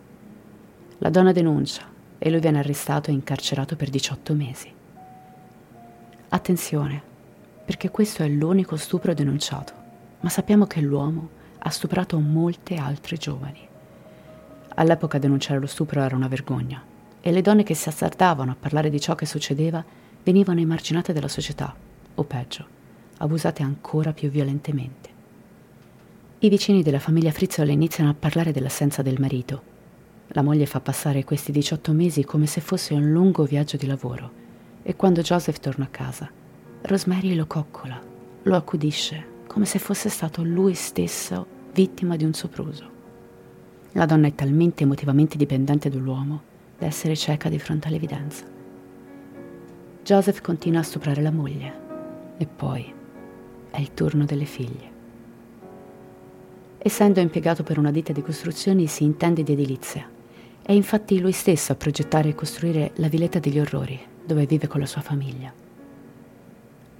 La 0.96 1.10
donna 1.10 1.32
denuncia 1.32 1.82
e 2.16 2.30
lui 2.30 2.40
viene 2.40 2.60
arrestato 2.60 3.10
e 3.10 3.12
incarcerato 3.12 3.76
per 3.76 3.90
18 3.90 4.32
mesi. 4.32 4.72
Attenzione, 6.30 7.02
perché 7.66 7.90
questo 7.90 8.22
è 8.22 8.28
l'unico 8.28 8.76
stupro 8.76 9.12
denunciato, 9.12 9.74
ma 10.20 10.30
sappiamo 10.30 10.64
che 10.64 10.80
l'uomo 10.80 11.36
ha 11.58 11.70
stuprato 11.70 12.18
molte 12.18 12.76
altre 12.76 13.16
giovani. 13.16 13.66
All'epoca 14.74 15.18
denunciare 15.18 15.60
lo 15.60 15.66
stupro 15.66 16.00
era 16.00 16.16
una 16.16 16.28
vergogna 16.28 16.82
e 17.20 17.32
le 17.32 17.42
donne 17.42 17.62
che 17.62 17.74
si 17.74 17.88
azzardavano 17.88 18.52
a 18.52 18.56
parlare 18.58 18.90
di 18.90 19.00
ciò 19.00 19.14
che 19.14 19.26
succedeva 19.26 19.84
venivano 20.22 20.60
emarginate 20.60 21.12
dalla 21.12 21.28
società, 21.28 21.74
o 22.14 22.24
peggio, 22.24 22.66
abusate 23.18 23.62
ancora 23.62 24.12
più 24.12 24.30
violentemente. 24.30 25.08
I 26.40 26.48
vicini 26.48 26.82
della 26.82 27.00
famiglia 27.00 27.32
Frizzol 27.32 27.68
iniziano 27.68 28.10
a 28.10 28.14
parlare 28.14 28.52
dell'assenza 28.52 29.02
del 29.02 29.18
marito 29.18 29.76
la 30.32 30.42
moglie 30.42 30.66
fa 30.66 30.80
passare 30.80 31.24
questi 31.24 31.52
18 31.52 31.92
mesi 31.92 32.22
come 32.22 32.46
se 32.46 32.60
fosse 32.60 32.92
un 32.92 33.10
lungo 33.10 33.44
viaggio 33.44 33.78
di 33.78 33.86
lavoro 33.86 34.30
e 34.82 34.94
quando 34.94 35.22
Joseph 35.22 35.58
torna 35.58 35.86
a 35.86 35.88
casa, 35.88 36.30
Rosemary 36.82 37.34
lo 37.34 37.46
coccola, 37.46 37.98
lo 38.42 38.56
accudisce 38.56 39.36
come 39.48 39.64
se 39.64 39.80
fosse 39.80 40.08
stato 40.08 40.44
lui 40.44 40.74
stesso 40.74 41.44
vittima 41.72 42.14
di 42.14 42.22
un 42.22 42.32
sopruso. 42.32 42.88
La 43.92 44.06
donna 44.06 44.28
è 44.28 44.34
talmente 44.34 44.84
emotivamente 44.84 45.36
dipendente 45.36 45.90
dall'uomo 45.90 46.42
da 46.78 46.86
essere 46.86 47.16
cieca 47.16 47.48
di 47.48 47.58
fronte 47.58 47.88
all'evidenza. 47.88 48.44
Joseph 50.04 50.40
continua 50.40 50.80
a 50.80 50.84
stuprare 50.84 51.20
la 51.20 51.32
moglie 51.32 51.72
e 52.36 52.46
poi 52.46 52.94
è 53.70 53.80
il 53.80 53.92
turno 53.94 54.24
delle 54.24 54.44
figlie. 54.44 54.96
Essendo 56.78 57.18
impiegato 57.18 57.64
per 57.64 57.78
una 57.78 57.90
ditta 57.90 58.12
di 58.12 58.22
costruzioni 58.22 58.86
si 58.86 59.02
intende 59.02 59.42
di 59.42 59.52
edilizia 59.52 60.08
è 60.62 60.72
infatti 60.72 61.18
lui 61.18 61.32
stesso 61.32 61.72
a 61.72 61.76
progettare 61.76 62.28
e 62.28 62.34
costruire 62.34 62.92
la 62.96 63.08
villetta 63.08 63.38
degli 63.38 63.58
orrori, 63.58 63.98
dove 64.22 64.44
vive 64.44 64.66
con 64.66 64.80
la 64.80 64.86
sua 64.86 65.00
famiglia. 65.00 65.50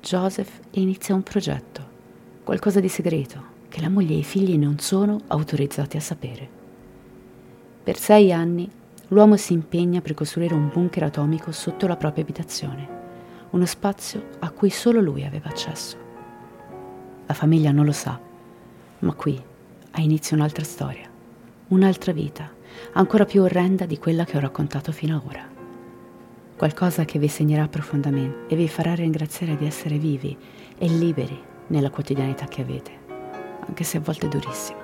Joseph 0.01 0.61
inizia 0.71 1.15
un 1.15 1.23
progetto, 1.23 1.88
qualcosa 2.49 2.81
di 2.81 2.89
segreto, 2.89 3.67
che 3.69 3.83
la 3.83 3.91
moglie 3.91 4.15
e 4.15 4.21
i 4.21 4.25
figli 4.25 4.57
non 4.57 4.79
sono 4.79 5.21
autorizzati 5.27 5.99
a 5.99 6.01
sapere. 6.01 6.49
Per 7.85 7.99
sei 7.99 8.33
anni 8.33 8.67
l'uomo 9.09 9.37
si 9.37 9.53
impegna 9.53 10.01
per 10.01 10.15
costruire 10.15 10.55
un 10.55 10.71
bunker 10.73 11.03
atomico 11.03 11.53
sotto 11.53 11.87
la 11.87 11.97
propria 11.97 12.25
abitazione, 12.25 12.89
uno 13.51 13.67
spazio 13.67 14.29
a 14.39 14.49
cui 14.49 14.71
solo 14.71 15.03
lui 15.03 15.27
aveva 15.27 15.51
accesso. 15.51 15.99
La 17.27 17.35
famiglia 17.35 17.71
non 17.71 17.85
lo 17.85 17.93
sa, 17.93 18.19
ma 19.01 19.13
qui 19.13 19.39
ha 19.91 20.01
inizio 20.01 20.35
un'altra 20.35 20.65
storia, 20.65 21.07
un'altra 21.69 22.13
vita 22.13 22.51
ancora 22.95 23.27
più 23.27 23.43
orrenda 23.43 23.85
di 23.85 23.99
quella 23.99 24.25
che 24.25 24.39
ho 24.39 24.41
raccontato 24.41 24.91
fino 24.91 25.17
ad 25.17 25.23
ora. 25.27 25.47
Qualcosa 26.57 27.05
che 27.05 27.19
vi 27.19 27.29
segnerà 27.29 27.69
profondamente 27.69 28.55
e 28.55 28.57
vi 28.57 28.69
farà 28.69 28.95
ringraziare 28.95 29.55
di 29.55 29.67
essere 29.67 29.99
vivi 29.99 30.35
e 30.79 30.87
liberi 30.87 31.57
nella 31.69 31.91
quotidianità 31.91 32.47
che 32.47 32.61
avete, 32.61 32.91
anche 33.67 33.85
se 33.85 33.97
a 33.97 34.01
volte 34.01 34.29
durissima. 34.29 34.79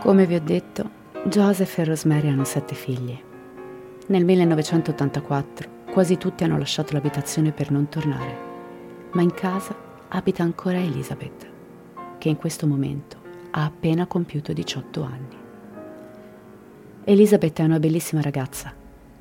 Come 0.00 0.26
vi 0.26 0.34
ho 0.34 0.40
detto, 0.40 0.98
Joseph 1.24 1.78
e 1.78 1.84
Rosemary 1.84 2.28
hanno 2.28 2.44
sette 2.44 2.74
figli. 2.74 3.18
Nel 4.06 4.24
1984 4.24 5.68
quasi 5.90 6.16
tutti 6.16 6.44
hanno 6.44 6.58
lasciato 6.58 6.94
l'abitazione 6.94 7.52
per 7.52 7.70
non 7.70 7.88
tornare, 7.88 8.38
ma 9.12 9.22
in 9.22 9.32
casa 9.34 9.76
abita 10.08 10.42
ancora 10.42 10.78
Elizabeth, 10.78 11.48
che 12.18 12.28
in 12.28 12.36
questo 12.36 12.66
momento 12.66 13.18
ha 13.50 13.64
appena 13.64 14.06
compiuto 14.06 14.52
18 14.52 15.02
anni. 15.02 15.36
Elizabeth 17.04 17.58
è 17.60 17.64
una 17.64 17.78
bellissima 17.78 18.20
ragazza, 18.20 18.72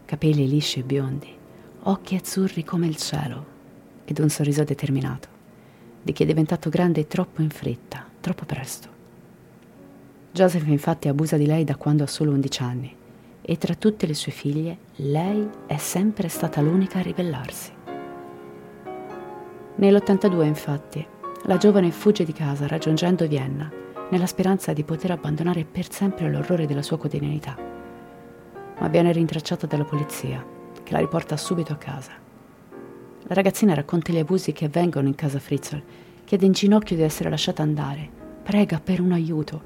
capelli 0.05 0.47
lisci 0.47 0.79
e 0.79 0.83
biondi, 0.83 1.35
occhi 1.83 2.15
azzurri 2.15 2.63
come 2.63 2.88
il 2.88 2.97
cielo 2.97 3.45
ed 4.05 4.19
un 4.19 4.29
sorriso 4.29 4.63
determinato, 4.63 5.38
di 6.01 6.13
chi 6.13 6.24
è 6.24 6.25
diventato 6.25 6.70
grande 6.70 7.08
troppo 7.08 7.41
in 7.41 7.50
fretta, 7.50 8.06
troppo 8.20 8.46
presto. 8.46 8.88
Joseph 10.32 10.68
infatti 10.68 11.08
abusa 11.08 11.38
di 11.38 11.46
lei 11.46 11.63
da 11.63 11.75
quando 11.75 12.03
ha 12.03 12.08
solo 12.08 12.32
11 12.32 12.62
anni 12.62 12.96
e 13.41 13.58
tra 13.58 13.74
tutte 13.74 14.06
le 14.06 14.13
sue 14.13 14.32
figlie 14.32 14.77
lei 14.98 15.48
è 15.65 15.77
sempre 15.77 16.27
stata 16.27 16.62
l'unica 16.62 17.00
a 17.00 17.01
ribellarsi. 17.01 17.72
Nell'82 19.75 20.44
infatti 20.46 21.06
la 21.44 21.58
giovane 21.58 21.91
fugge 21.91 22.25
di 22.25 22.34
casa 22.34 22.68
raggiungendo 22.68 23.27
Vienna 23.27 23.72
nella 24.10 24.27
speranza 24.27 24.74
di 24.74 24.84
poter 24.84 25.12
abbandonare 25.12 25.65
per 25.65 25.91
sempre 25.91 26.29
l'orrore 26.29 26.65
della 26.65 26.82
sua 26.82 26.98
quotidianità 26.98 27.70
ma 28.79 28.88
viene 28.88 29.12
rintracciata 29.12 29.68
dalla 29.68 29.84
polizia, 29.84 30.44
che 30.84 30.94
la 30.94 31.00
riporta 31.00 31.38
subito 31.38 31.74
a 31.74 31.77
casa. 31.77 32.12
La 33.29 33.36
ragazzina 33.36 33.75
racconta 33.75 34.12
gli 34.12 34.17
abusi 34.17 34.53
che 34.53 34.65
avvengono 34.65 35.07
in 35.07 35.13
casa 35.13 35.38
Fritzl, 35.38 35.79
chiede 36.25 36.48
in 36.48 36.51
ginocchio 36.51 36.95
di 36.95 37.03
essere 37.03 37.29
lasciata 37.29 37.62
andare, 37.62 38.09
prega 38.41 38.79
per 38.79 39.00
un 39.00 39.12
aiuto, 39.12 39.62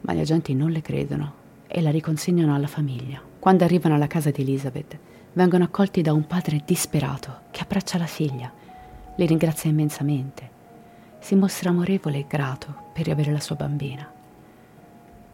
ma 0.00 0.14
gli 0.14 0.20
agenti 0.20 0.54
non 0.54 0.70
le 0.70 0.80
credono 0.80 1.34
e 1.66 1.82
la 1.82 1.90
riconsegnano 1.90 2.54
alla 2.54 2.66
famiglia. 2.66 3.20
Quando 3.38 3.64
arrivano 3.64 3.96
alla 3.96 4.06
casa 4.06 4.30
di 4.30 4.40
Elizabeth, 4.40 4.98
vengono 5.34 5.64
accolti 5.64 6.00
da 6.00 6.14
un 6.14 6.26
padre 6.26 6.62
disperato 6.64 7.40
che 7.50 7.60
abbraccia 7.60 7.98
la 7.98 8.06
figlia, 8.06 8.50
le 9.14 9.26
ringrazia 9.26 9.68
immensamente, 9.68 10.48
si 11.18 11.34
mostra 11.34 11.68
amorevole 11.68 12.20
e 12.20 12.26
grato 12.26 12.74
per 12.94 13.04
riavere 13.04 13.30
la 13.30 13.40
sua 13.40 13.56
bambina. 13.56 14.10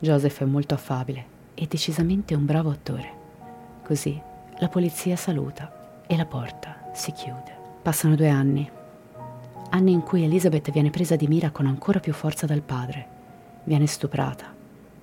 Joseph 0.00 0.40
è 0.42 0.47
molto 0.47 0.75
affabile 0.75 1.25
e 1.54 1.66
decisamente 1.68 2.35
un 2.35 2.44
bravo 2.44 2.70
attore. 2.70 3.12
Così 3.85 4.20
la 4.58 4.68
polizia 4.68 5.14
saluta 5.14 6.02
e 6.08 6.16
la 6.16 6.26
porta 6.26 6.90
si 6.92 7.12
chiude. 7.12 7.57
Passano 7.82 8.16
due 8.16 8.28
anni. 8.28 8.68
Anni 9.70 9.92
in 9.92 10.02
cui 10.02 10.25
Elizabeth 10.25 10.70
viene 10.70 10.90
presa 10.90 11.16
di 11.16 11.26
mira 11.26 11.50
con 11.50 11.66
ancora 11.66 12.00
più 12.00 12.12
forza 12.12 12.44
dal 12.44 12.61
padre. 12.61 13.06
Viene 13.64 13.87
stuprata, 13.87 14.47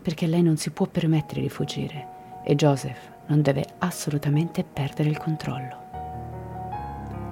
perché 0.02 0.28
lei 0.28 0.44
non 0.44 0.58
si 0.58 0.72
può 0.72 0.86
permettere 0.86 1.42
di 1.42 1.50
fuggire 1.50 2.08
e 2.44 2.56
Joseph 2.56 3.14
non 3.28 3.42
deve 3.42 3.66
assolutamente 3.80 4.64
perdere 4.64 5.10
il 5.10 5.18
controllo. 5.18 5.84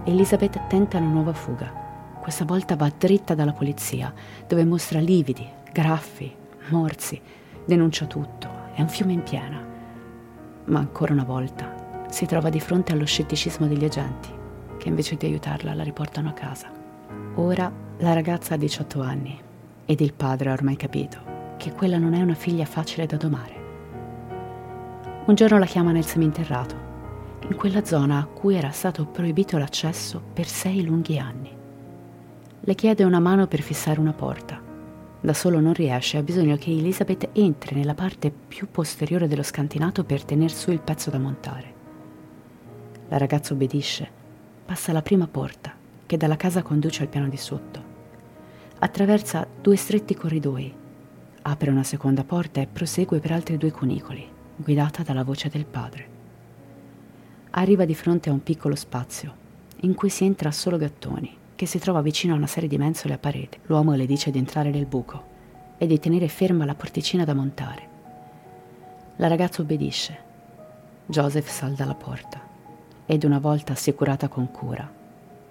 Elizabeth 0.05 0.67
tenta 0.67 0.97
una 0.97 1.09
nuova 1.09 1.33
fuga. 1.33 1.71
Questa 2.19 2.45
volta 2.45 2.75
va 2.75 2.91
dritta 2.97 3.35
dalla 3.35 3.53
polizia, 3.53 4.13
dove 4.47 4.63
mostra 4.65 4.99
lividi, 4.99 5.47
graffi, 5.71 6.33
morsi, 6.69 7.21
denuncia 7.65 8.05
tutto, 8.05 8.49
è 8.73 8.81
un 8.81 8.89
fiume 8.89 9.13
in 9.13 9.23
piena. 9.23 9.61
Ma 10.65 10.79
ancora 10.79 11.13
una 11.13 11.25
volta 11.25 12.05
si 12.09 12.25
trova 12.25 12.49
di 12.49 12.59
fronte 12.59 12.93
allo 12.93 13.05
scetticismo 13.05 13.67
degli 13.67 13.83
agenti, 13.83 14.41
che 14.83 14.89
invece 14.89 15.15
di 15.15 15.27
aiutarla 15.27 15.73
la 15.73 15.83
riportano 15.83 16.27
a 16.27 16.33
casa. 16.33 16.69
Ora 17.35 17.71
la 17.99 18.11
ragazza 18.11 18.55
ha 18.55 18.57
18 18.57 19.01
anni 19.01 19.39
ed 19.85 20.01
il 20.01 20.11
padre 20.13 20.49
ha 20.49 20.53
ormai 20.53 20.75
capito 20.75 21.55
che 21.55 21.71
quella 21.71 21.97
non 21.97 22.13
è 22.13 22.21
una 22.21 22.33
figlia 22.33 22.65
facile 22.65 23.05
da 23.05 23.15
domare. 23.15 23.61
Un 25.25 25.35
giorno 25.35 25.57
la 25.57 25.65
chiama 25.65 25.93
nel 25.93 26.03
seminterrato, 26.03 26.75
in 27.47 27.55
quella 27.55 27.85
zona 27.85 28.19
a 28.19 28.25
cui 28.25 28.55
era 28.55 28.71
stato 28.71 29.05
proibito 29.05 29.57
l'accesso 29.57 30.21
per 30.33 30.47
sei 30.47 30.83
lunghi 30.83 31.17
anni. 31.17 31.55
Le 32.59 32.75
chiede 32.75 33.05
una 33.05 33.19
mano 33.19 33.47
per 33.47 33.61
fissare 33.61 34.01
una 34.01 34.11
porta. 34.11 34.61
Da 35.21 35.33
solo 35.33 35.61
non 35.61 35.71
riesce, 35.71 36.17
ha 36.17 36.23
bisogno 36.23 36.57
che 36.57 36.71
Elizabeth 36.71 37.29
entri 37.31 37.77
nella 37.77 37.93
parte 37.93 38.29
più 38.31 38.67
posteriore 38.69 39.29
dello 39.29 39.43
scantinato 39.43 40.03
per 40.03 40.25
tener 40.25 40.51
su 40.51 40.71
il 40.71 40.81
pezzo 40.81 41.09
da 41.09 41.19
montare. 41.19 41.73
La 43.07 43.17
ragazza 43.17 43.53
obbedisce, 43.53 44.21
passa 44.65 44.91
la 44.91 45.01
prima 45.01 45.27
porta, 45.27 45.73
che 46.05 46.17
dalla 46.17 46.37
casa 46.37 46.61
conduce 46.61 47.01
al 47.01 47.09
piano 47.09 47.27
di 47.27 47.37
sotto. 47.37 47.91
Attraversa 48.79 49.45
due 49.61 49.75
stretti 49.75 50.15
corridoi 50.15 50.81
apre 51.45 51.71
una 51.71 51.83
seconda 51.83 52.23
porta 52.23 52.61
e 52.61 52.67
prosegue 52.67 53.19
per 53.19 53.31
altri 53.31 53.57
due 53.57 53.71
cunicoli, 53.71 54.25
guidata 54.55 55.03
dalla 55.03 55.23
voce 55.23 55.49
del 55.49 55.65
padre. 55.65 56.07
Arriva 57.51 57.85
di 57.85 57.93
fronte 57.93 58.29
a 58.29 58.33
un 58.33 58.41
piccolo 58.41 58.75
spazio, 58.75 59.41
in 59.81 59.93
cui 59.93 60.09
si 60.09 60.23
entra 60.23 60.51
solo 60.51 60.77
gattoni, 60.77 61.35
che 61.55 61.65
si 61.65 61.79
trova 61.79 62.01
vicino 62.01 62.33
a 62.33 62.37
una 62.37 62.47
serie 62.47 62.69
di 62.69 62.77
mensole 62.77 63.13
a 63.13 63.17
parete. 63.17 63.59
L'uomo 63.65 63.93
le 63.93 64.05
dice 64.05 64.31
di 64.31 64.37
entrare 64.37 64.69
nel 64.69 64.85
buco 64.85 65.31
e 65.77 65.85
di 65.85 65.99
tenere 65.99 66.29
ferma 66.29 66.65
la 66.65 66.75
porticina 66.75 67.25
da 67.25 67.33
montare. 67.33 67.89
La 69.17 69.27
ragazza 69.27 69.61
obbedisce. 69.61 70.31
Joseph 71.05 71.49
salda 71.49 71.85
la 71.85 71.95
porta 71.95 72.52
ed 73.05 73.23
una 73.23 73.39
volta 73.39 73.73
assicurata 73.73 74.27
con 74.27 74.49
cura, 74.51 74.89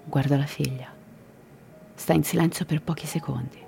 guarda 0.04 0.36
la 0.36 0.46
figlia. 0.46 0.88
Sta 1.94 2.12
in 2.12 2.24
silenzio 2.24 2.64
per 2.64 2.82
pochi 2.82 3.06
secondi 3.06 3.60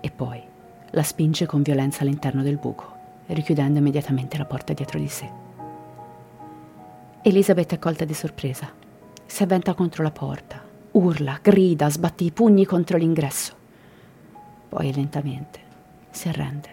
e 0.00 0.10
poi 0.10 0.42
la 0.90 1.02
spinge 1.02 1.46
con 1.46 1.62
violenza 1.62 2.02
all'interno 2.02 2.42
del 2.42 2.56
buco, 2.56 2.92
richiudendo 3.26 3.78
immediatamente 3.78 4.38
la 4.38 4.44
porta 4.44 4.72
dietro 4.72 4.98
di 4.98 5.08
sé. 5.08 5.30
Elizabeth 7.22 7.72
è 7.72 7.78
colta 7.78 8.04
di 8.04 8.14
sorpresa. 8.14 8.70
Si 9.26 9.42
avventa 9.42 9.74
contro 9.74 10.02
la 10.02 10.10
porta, 10.10 10.62
urla, 10.92 11.38
grida, 11.42 11.90
sbatte 11.90 12.24
i 12.24 12.30
pugni 12.30 12.64
contro 12.64 12.98
l'ingresso. 12.98 13.54
Poi 14.68 14.92
lentamente 14.92 15.58
si 16.10 16.28
arrende. 16.28 16.68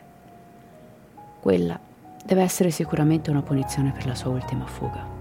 Quella 1.39 1.79
deve 2.23 2.43
essere 2.43 2.69
sicuramente 2.69 3.31
una 3.31 3.41
punizione 3.41 3.91
per 3.91 4.05
la 4.05 4.15
sua 4.15 4.31
ultima 4.31 4.67
fuga. 4.67 5.20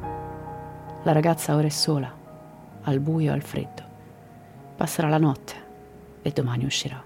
La 1.02 1.12
ragazza 1.12 1.54
ora 1.54 1.66
è 1.66 1.70
sola, 1.70 2.14
al 2.82 3.00
buio 3.00 3.30
e 3.30 3.34
al 3.34 3.40
freddo. 3.40 3.82
Passerà 4.76 5.08
la 5.08 5.16
notte 5.16 5.54
e 6.20 6.30
domani 6.30 6.66
uscirà. 6.66 7.02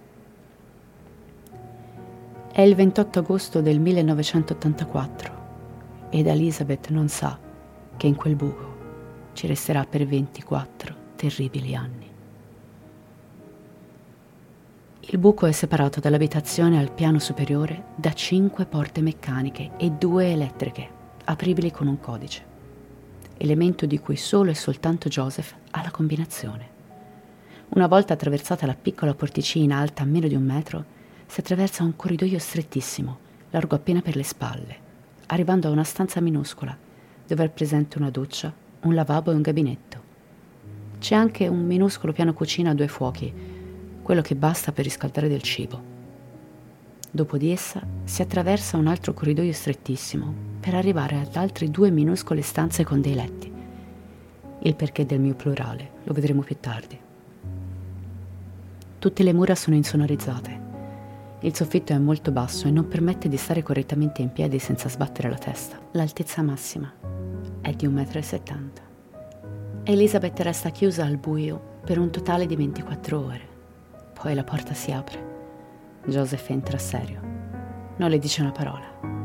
È 2.51 2.61
il 2.61 2.75
28 2.75 3.21
agosto 3.21 3.61
del 3.61 3.79
1984 3.79 5.33
ed 6.11 6.27
Elizabeth 6.27 6.89
non 6.89 7.09
sa 7.09 7.39
che 7.97 8.07
in 8.09 8.17
quel 8.17 8.35
buco 8.35 8.75
ci 9.35 9.47
resterà 9.47 9.85
per 9.85 10.05
24 10.07 10.95
terribili 11.15 11.77
anni. 11.77 12.11
Il 15.03 15.19
buco 15.19 15.47
è 15.47 15.53
separato 15.53 16.01
dall'abitazione 16.01 16.81
al 16.81 16.91
piano 16.91 17.21
superiore 17.21 17.85
da 17.95 18.13
cinque 18.13 18.67
porte 18.67 19.01
meccaniche 19.01 19.71
e 19.77 19.91
due 19.91 20.33
elettriche, 20.33 20.89
apribili 21.27 21.71
con 21.71 21.87
un 21.87 22.01
codice, 22.01 22.54
elemento 23.37 23.87
di 23.87 23.99
cui 23.99 24.17
solo 24.17 24.51
e 24.51 24.55
soltanto 24.55 25.09
Joseph 25.09 25.55
ha 25.71 25.83
la 25.83 25.91
combinazione. 25.91 26.73
Una 27.71 27.87
volta 27.87 28.13
attraversata 28.13 28.67
la 28.67 28.77
piccola 28.81 29.15
porticina 29.15 29.79
alta 29.79 30.05
meno 30.05 30.29
di 30.29 30.35
un 30.35 30.45
metro, 30.45 30.85
si 31.27 31.41
attraversa 31.41 31.83
un 31.83 31.97
corridoio 31.97 32.39
strettissimo, 32.39 33.19
largo 33.51 33.75
appena 33.75 34.01
per 34.01 34.17
le 34.17 34.23
spalle, 34.23 34.77
arrivando 35.27 35.69
a 35.69 35.71
una 35.73 35.85
stanza 35.85 36.21
minuscola, 36.21 36.77
dove 37.27 37.45
è 37.45 37.49
presente 37.49 37.99
una 37.99 38.11
doccia, 38.11 38.53
un 38.83 38.95
lavabo 38.95 39.33
e 39.33 39.35
un 39.35 39.43
gabinetto. 39.43 40.03
C'è 40.99 41.15
anche 41.15 41.49
un 41.49 41.65
minuscolo 41.65 42.13
piano 42.13 42.35
cucina 42.35 42.71
a 42.71 42.75
due 42.75 42.89
fuochi, 42.89 43.33
quello 44.03 44.21
che 44.21 44.37
basta 44.37 44.71
per 44.71 44.85
riscaldare 44.85 45.29
del 45.29 45.43
cibo. 45.43 45.93
Dopo 47.11 47.37
di 47.37 47.51
essa 47.51 47.85
si 48.05 48.23
attraversa 48.23 48.77
un 48.77 48.87
altro 48.87 49.15
corridoio 49.15 49.53
strettissimo 49.53 50.54
per 50.65 50.75
arrivare 50.75 51.21
ad 51.21 51.37
altre 51.37 51.71
due 51.71 51.91
minuscole 51.91 52.41
stanze 52.41 52.85
con 52.85 53.01
dei 53.01 53.15
letti. 53.15 53.53
Il 54.61 54.75
perché 54.75 55.05
del 55.05 55.21
mio 55.21 55.35
plurale 55.35 55.91
lo 56.05 56.15
vedremo 56.15 56.41
più 56.41 56.57
tardi. 56.59 56.99
Tutte 58.99 59.23
le 59.23 59.33
mura 59.35 59.55
sono 59.55 59.77
insonorizzate 59.77 60.65
il 61.45 61.55
soffitto 61.55 61.93
è 61.93 61.99
molto 61.99 62.31
basso 62.31 62.69
e 62.69 62.71
non 62.71 62.89
permette 62.89 63.29
di 63.29 63.37
stare 63.37 63.63
correttamente 63.63 64.23
in 64.23 64.33
piedi 64.33 64.59
senza 64.59 64.89
sbattere 64.89 65.29
la 65.29 65.37
testa. 65.37 65.79
L'altezza 65.91 66.41
massima 66.41 66.91
è 67.61 67.71
di 67.73 67.87
1,70 67.87 68.55
m. 68.55 68.71
Elizabeth 69.83 70.41
resta 70.41 70.71
chiusa 70.71 71.05
al 71.05 71.19
buio 71.19 71.81
per 71.85 71.99
un 71.99 72.11
totale 72.11 72.47
di 72.47 72.57
24 72.57 73.21
ore. 73.23 73.41
Poi 74.15 74.33
la 74.33 74.43
porta 74.43 74.73
si 74.73 74.91
apre. 74.91 75.33
Joseph 76.07 76.49
entra 76.49 76.79
serio. 76.79 77.21
Non 77.97 78.09
le 78.09 78.19
dice 78.19 78.41
una 78.41 78.53
parola. 78.53 79.24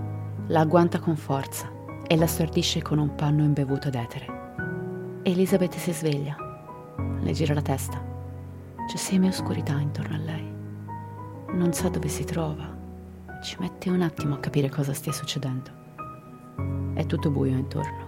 La 0.49 0.59
agguanta 0.59 0.99
con 0.99 1.15
forza 1.15 1.71
e 2.05 2.15
la 2.15 2.27
stordisce 2.27 2.81
con 2.81 2.99
un 2.99 3.15
panno 3.15 3.43
imbevuto 3.43 3.89
d'etere. 3.89 5.21
Elizabeth 5.23 5.75
si 5.77 5.91
sveglia. 5.91 6.35
Le 7.21 7.31
gira 7.33 7.53
la 7.55 7.61
testa. 7.61 7.99
C'è 8.87 8.97
semi-oscurità 8.97 9.79
intorno 9.79 10.15
a 10.15 10.19
lei 10.19 10.57
non 11.51 11.73
sa 11.73 11.89
dove 11.89 12.07
si 12.07 12.23
trova. 12.23 12.77
Ci 13.41 13.57
mette 13.59 13.89
un 13.89 14.01
attimo 14.01 14.35
a 14.35 14.39
capire 14.39 14.69
cosa 14.69 14.93
stia 14.93 15.11
succedendo. 15.11 15.71
È 16.93 17.05
tutto 17.05 17.31
buio 17.31 17.57
intorno. 17.57 18.07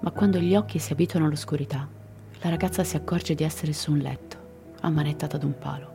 Ma 0.00 0.10
quando 0.10 0.38
gli 0.38 0.54
occhi 0.56 0.78
si 0.78 0.92
abituano 0.92 1.26
all'oscurità, 1.26 1.88
la 2.40 2.50
ragazza 2.50 2.84
si 2.84 2.96
accorge 2.96 3.34
di 3.34 3.44
essere 3.44 3.72
su 3.72 3.92
un 3.92 3.98
letto, 3.98 4.36
ammanettata 4.80 5.36
ad 5.36 5.44
un 5.44 5.58
palo. 5.58 5.94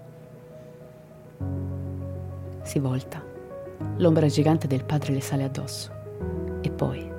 Si 2.63 2.79
volta. 2.79 3.30
L'ombra 3.97 4.27
gigante 4.27 4.67
del 4.67 4.83
padre 4.83 5.13
le 5.13 5.21
sale 5.21 5.43
addosso 5.43 5.91
e 6.61 6.69
poi 6.71 7.09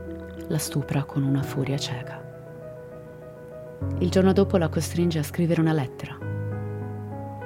la 0.49 0.59
stupra 0.59 1.05
con 1.05 1.23
una 1.23 1.43
furia 1.43 1.79
cieca. 1.79 2.21
Il 3.99 4.11
giorno 4.11 4.33
dopo 4.33 4.57
la 4.57 4.69
costringe 4.69 5.19
a 5.19 5.23
scrivere 5.23 5.61
una 5.61 5.73
lettera. 5.73 6.17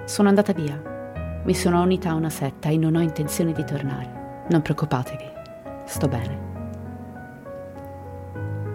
Sono 0.04 0.28
andata 0.28 0.52
via, 0.52 1.42
mi 1.44 1.54
sono 1.54 1.82
unita 1.82 2.10
a 2.10 2.14
una 2.14 2.30
setta 2.30 2.68
e 2.68 2.76
non 2.76 2.96
ho 2.96 3.00
intenzione 3.00 3.52
di 3.52 3.64
tornare. 3.64 4.44
Non 4.48 4.62
preoccupatevi, 4.62 5.24
sto 5.84 6.08
bene. 6.08 6.44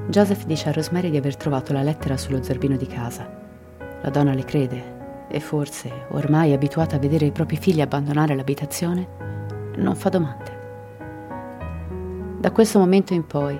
Joseph 0.08 0.46
dice 0.46 0.70
a 0.70 0.72
Rosemary 0.72 1.10
di 1.10 1.18
aver 1.18 1.36
trovato 1.38 1.74
la 1.74 1.84
lettera 1.84 2.18
sullo 2.18 2.42
zerbino 2.44 2.76
di 2.76 2.88
casa. 2.88 3.30
La 4.02 4.10
donna 4.10 4.34
le 4.34 4.44
crede 4.44 5.00
e 5.30 5.40
forse, 5.40 6.08
ormai 6.10 6.54
abituata 6.54 6.98
a 6.98 7.00
vedere 7.00 7.26
i 7.26 7.32
propri 7.32 7.56
figli 7.56 7.80
abbandonare 7.80 8.36
l'abitazione, 8.36 9.41
non 9.76 9.96
fa 9.96 10.10
domande. 10.10 10.60
Da 12.40 12.52
questo 12.52 12.80
momento 12.80 13.14
in 13.14 13.26
poi, 13.26 13.60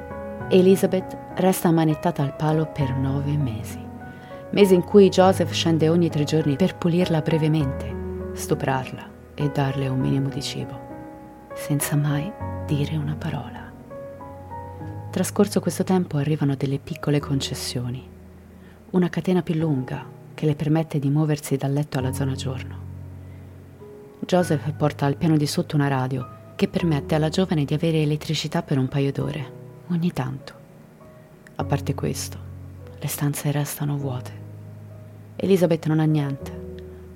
Elizabeth 0.50 1.18
resta 1.36 1.70
ammanettata 1.70 2.24
al 2.24 2.36
palo 2.36 2.66
per 2.66 2.92
nove 2.96 3.38
mesi. 3.38 3.80
Mesi 4.50 4.74
in 4.74 4.84
cui 4.84 5.10
Joseph 5.10 5.52
scende 5.52 5.88
ogni 5.88 6.10
tre 6.10 6.24
giorni 6.24 6.56
per 6.56 6.76
pulirla 6.76 7.22
brevemente 7.22 8.00
stuprarla 8.34 9.10
e 9.36 9.50
darle 9.50 9.88
un 9.88 10.00
minimo 10.00 10.30
di 10.30 10.42
cibo, 10.42 10.80
senza 11.54 11.96
mai 11.96 12.32
dire 12.66 12.96
una 12.96 13.16
parola. 13.16 13.72
Trascorso 15.10 15.60
questo 15.60 15.84
tempo 15.84 16.18
arrivano 16.18 16.56
delle 16.56 16.80
piccole 16.80 17.20
concessioni, 17.20 18.08
una 18.92 19.10
catena 19.10 19.42
più 19.42 19.56
lunga 19.56 20.06
che 20.34 20.46
le 20.46 20.56
permette 20.56 21.00
di 21.00 21.10
muoversi 21.10 21.58
dal 21.58 21.74
letto 21.74 21.98
alla 21.98 22.14
zona 22.14 22.34
giorno. 22.34 22.81
Joseph 24.24 24.72
porta 24.74 25.08
al 25.08 25.18
piano 25.18 25.36
di 25.36 25.48
sotto 25.48 25.76
una 25.76 25.88
radio 25.88 26.54
che 26.56 26.68
permette 26.68 27.16
alla 27.16 27.30
giovane 27.30 27.66
di 27.66 27.74
avere 27.74 28.04
elettricità 28.04 28.62
per 28.62 28.78
un 28.78 28.88
paio 28.88 29.12
d'ore, 29.12 29.52
ogni 29.90 30.14
tanto. 30.14 30.54
A 31.56 31.64
parte 31.64 31.96
questo, 31.96 32.38
le 33.00 33.08
stanze 33.08 33.50
restano 33.52 33.98
vuote. 33.98 34.32
Elizabeth 35.36 35.88
non 35.88 36.00
ha 36.00 36.06
niente, 36.06 36.52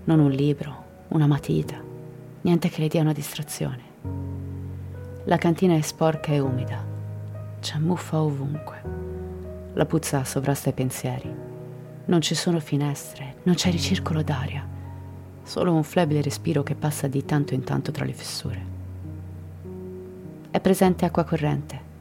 non 0.06 0.20
un 0.20 0.32
libro, 0.32 0.84
una 1.10 1.28
matita, 1.28 1.80
niente 2.42 2.70
che 2.70 2.82
le 2.82 2.88
dia 2.88 3.02
una 3.02 3.14
distrazione. 3.14 3.84
La 5.26 5.38
cantina 5.38 5.76
è 5.76 5.82
sporca 5.82 6.32
e 6.32 6.40
umida. 6.40 6.84
c'è 7.62 7.78
muffa 7.78 8.20
ovunque. 8.20 8.82
La 9.74 9.86
puzza 9.86 10.24
sovrasta 10.24 10.70
i 10.70 10.74
pensieri. 10.74 11.34
Non 12.06 12.22
ci 12.22 12.34
sono 12.34 12.60
finestre, 12.60 13.36
non 13.44 13.54
c'è 13.56 13.70
ricircolo 13.70 14.24
d'aria, 14.24 14.68
solo 15.46 15.72
un 15.72 15.84
flebile 15.84 16.22
respiro 16.22 16.64
che 16.64 16.74
passa 16.74 17.08
di 17.08 17.24
tanto 17.24 17.54
in 17.54 17.64
tanto 17.64 17.92
tra 17.92 18.04
le 18.04 18.14
fessure. 18.14 18.66
È 20.50 20.60
presente 20.60 21.06
acqua 21.06 21.24
corrente. 21.24 21.94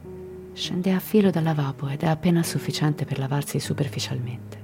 Scende 0.53 0.91
a 0.91 0.99
filo 0.99 1.29
dal 1.29 1.43
lavabo 1.43 1.87
ed 1.87 2.01
è 2.01 2.07
appena 2.07 2.41
sufficiente 2.41 3.05
per 3.05 3.19
lavarsi 3.19 3.59
superficialmente. 3.59 4.57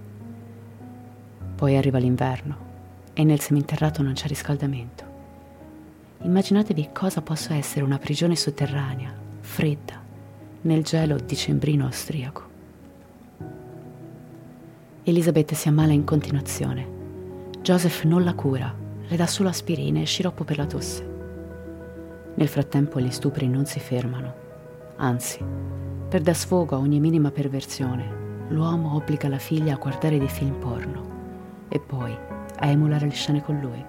Poi 1.55 1.77
arriva 1.77 1.99
l'inverno 1.99 2.69
e 3.13 3.23
nel 3.23 3.39
seminterrato 3.39 4.01
non 4.01 4.13
c'è 4.13 4.27
riscaldamento. 4.27 5.03
Immaginatevi 6.23 6.89
cosa 6.91 7.21
possa 7.21 7.55
essere 7.55 7.85
una 7.85 7.99
prigione 7.99 8.35
sotterranea, 8.35 9.13
fredda, 9.41 10.01
nel 10.61 10.83
gelo 10.83 11.17
dicembrino 11.17 11.85
austriaco. 11.85 12.49
Elisabeth 15.03 15.53
si 15.53 15.67
ammala 15.67 15.91
in 15.91 16.03
continuazione. 16.03 17.00
Joseph 17.61 18.05
non 18.05 18.23
la 18.23 18.33
cura, 18.33 18.73
le 19.07 19.15
dà 19.15 19.27
solo 19.27 19.49
aspirine 19.49 20.01
e 20.01 20.05
sciroppo 20.05 20.43
per 20.43 20.57
la 20.57 20.65
tosse. 20.65 21.07
Nel 22.33 22.47
frattempo 22.47 22.99
gli 22.99 23.11
stupri 23.11 23.47
non 23.47 23.67
si 23.67 23.79
fermano. 23.79 24.33
Anzi, 24.95 25.45
per 26.09 26.21
dar 26.21 26.35
sfogo 26.35 26.75
a 26.75 26.79
ogni 26.79 26.99
minima 26.99 27.29
perversione, 27.29 28.47
l'uomo 28.47 28.95
obbliga 28.95 29.29
la 29.29 29.37
figlia 29.37 29.75
a 29.75 29.77
guardare 29.77 30.17
dei 30.17 30.27
film 30.27 30.55
porno 30.55 31.09
e 31.69 31.79
poi 31.79 32.17
a 32.57 32.67
emulare 32.67 33.05
le 33.05 33.13
scene 33.13 33.43
con 33.43 33.59
lui. 33.59 33.85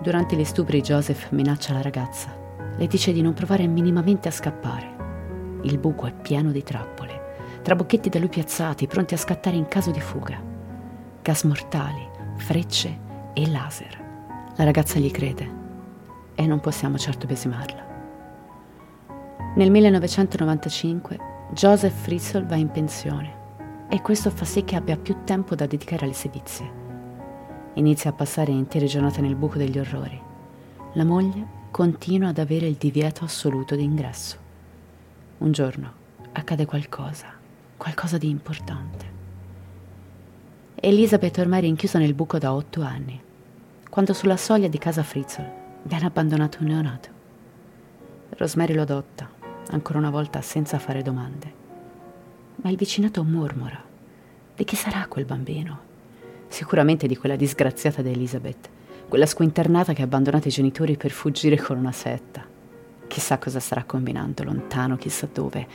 Durante 0.00 0.34
gli 0.34 0.44
stupri 0.44 0.80
Joseph 0.80 1.32
minaccia 1.32 1.74
la 1.74 1.82
ragazza. 1.82 2.34
Le 2.78 2.86
dice 2.86 3.12
di 3.12 3.20
non 3.20 3.34
provare 3.34 3.66
minimamente 3.66 4.28
a 4.28 4.32
scappare. 4.32 5.58
Il 5.64 5.76
buco 5.76 6.06
è 6.06 6.14
pieno 6.14 6.50
di 6.50 6.62
trappole, 6.62 7.58
trabocchetti 7.60 8.08
da 8.08 8.18
lui 8.18 8.30
piazzati, 8.30 8.86
pronti 8.86 9.12
a 9.12 9.18
scattare 9.18 9.56
in 9.56 9.68
caso 9.68 9.90
di 9.90 10.00
fuga. 10.00 10.40
Gas 11.20 11.42
mortali, 11.42 12.08
frecce 12.40 12.98
e 13.34 13.48
laser. 13.48 14.08
La 14.56 14.64
ragazza 14.64 14.98
gli 14.98 15.10
crede 15.10 15.58
e 16.34 16.46
non 16.46 16.60
possiamo 16.60 16.98
certo 16.98 17.26
besimarla. 17.26 17.88
Nel 19.54 19.70
1995 19.70 21.18
Joseph 21.52 21.92
Fritzl 21.92 22.46
va 22.46 22.56
in 22.56 22.70
pensione 22.70 23.38
e 23.88 24.00
questo 24.00 24.30
fa 24.30 24.44
sì 24.44 24.64
che 24.64 24.76
abbia 24.76 24.96
più 24.96 25.18
tempo 25.24 25.54
da 25.54 25.66
dedicare 25.66 26.04
alle 26.04 26.14
sevizie. 26.14 26.78
Inizia 27.74 28.10
a 28.10 28.14
passare 28.14 28.52
intere 28.52 28.86
giornate 28.86 29.20
nel 29.20 29.34
buco 29.34 29.58
degli 29.58 29.78
orrori. 29.78 30.20
La 30.94 31.04
moglie 31.04 31.58
continua 31.70 32.28
ad 32.28 32.38
avere 32.38 32.66
il 32.66 32.76
divieto 32.76 33.24
assoluto 33.24 33.74
di 33.74 33.84
ingresso. 33.84 34.36
Un 35.38 35.52
giorno 35.52 35.92
accade 36.32 36.66
qualcosa, 36.66 37.26
qualcosa 37.76 38.18
di 38.18 38.28
importante. 38.28 39.09
Elisabeth 40.82 41.36
ormai 41.36 41.60
rinchiusa 41.60 41.98
nel 41.98 42.14
buco 42.14 42.38
da 42.38 42.54
otto 42.54 42.80
anni, 42.80 43.20
quando 43.90 44.14
sulla 44.14 44.38
soglia 44.38 44.66
di 44.66 44.78
casa 44.78 45.02
Fritzl 45.02 45.44
viene 45.82 46.06
abbandonato 46.06 46.56
un 46.62 46.68
neonato. 46.68 47.08
Rosemary 48.30 48.72
lo 48.72 48.80
adotta, 48.80 49.28
ancora 49.72 49.98
una 49.98 50.08
volta 50.08 50.40
senza 50.40 50.78
fare 50.78 51.02
domande. 51.02 51.52
Ma 52.62 52.70
il 52.70 52.76
vicinato 52.76 53.22
mormora. 53.22 53.78
Di 54.56 54.64
chi 54.64 54.74
sarà 54.74 55.04
quel 55.06 55.26
bambino? 55.26 55.80
Sicuramente 56.48 57.06
di 57.06 57.16
quella 57.18 57.36
disgraziata 57.36 58.00
di 58.00 58.12
Elizabeth, 58.12 58.70
quella 59.06 59.26
squinternata 59.26 59.92
che 59.92 60.00
ha 60.00 60.06
abbandonato 60.06 60.48
i 60.48 60.52
genitori 60.52 60.96
per 60.96 61.10
fuggire 61.10 61.58
con 61.58 61.76
una 61.76 61.92
setta. 61.92 62.42
Chissà 63.06 63.36
cosa 63.36 63.60
starà 63.60 63.84
combinando 63.84 64.44
lontano, 64.44 64.96
chissà 64.96 65.28
dove. 65.30 65.66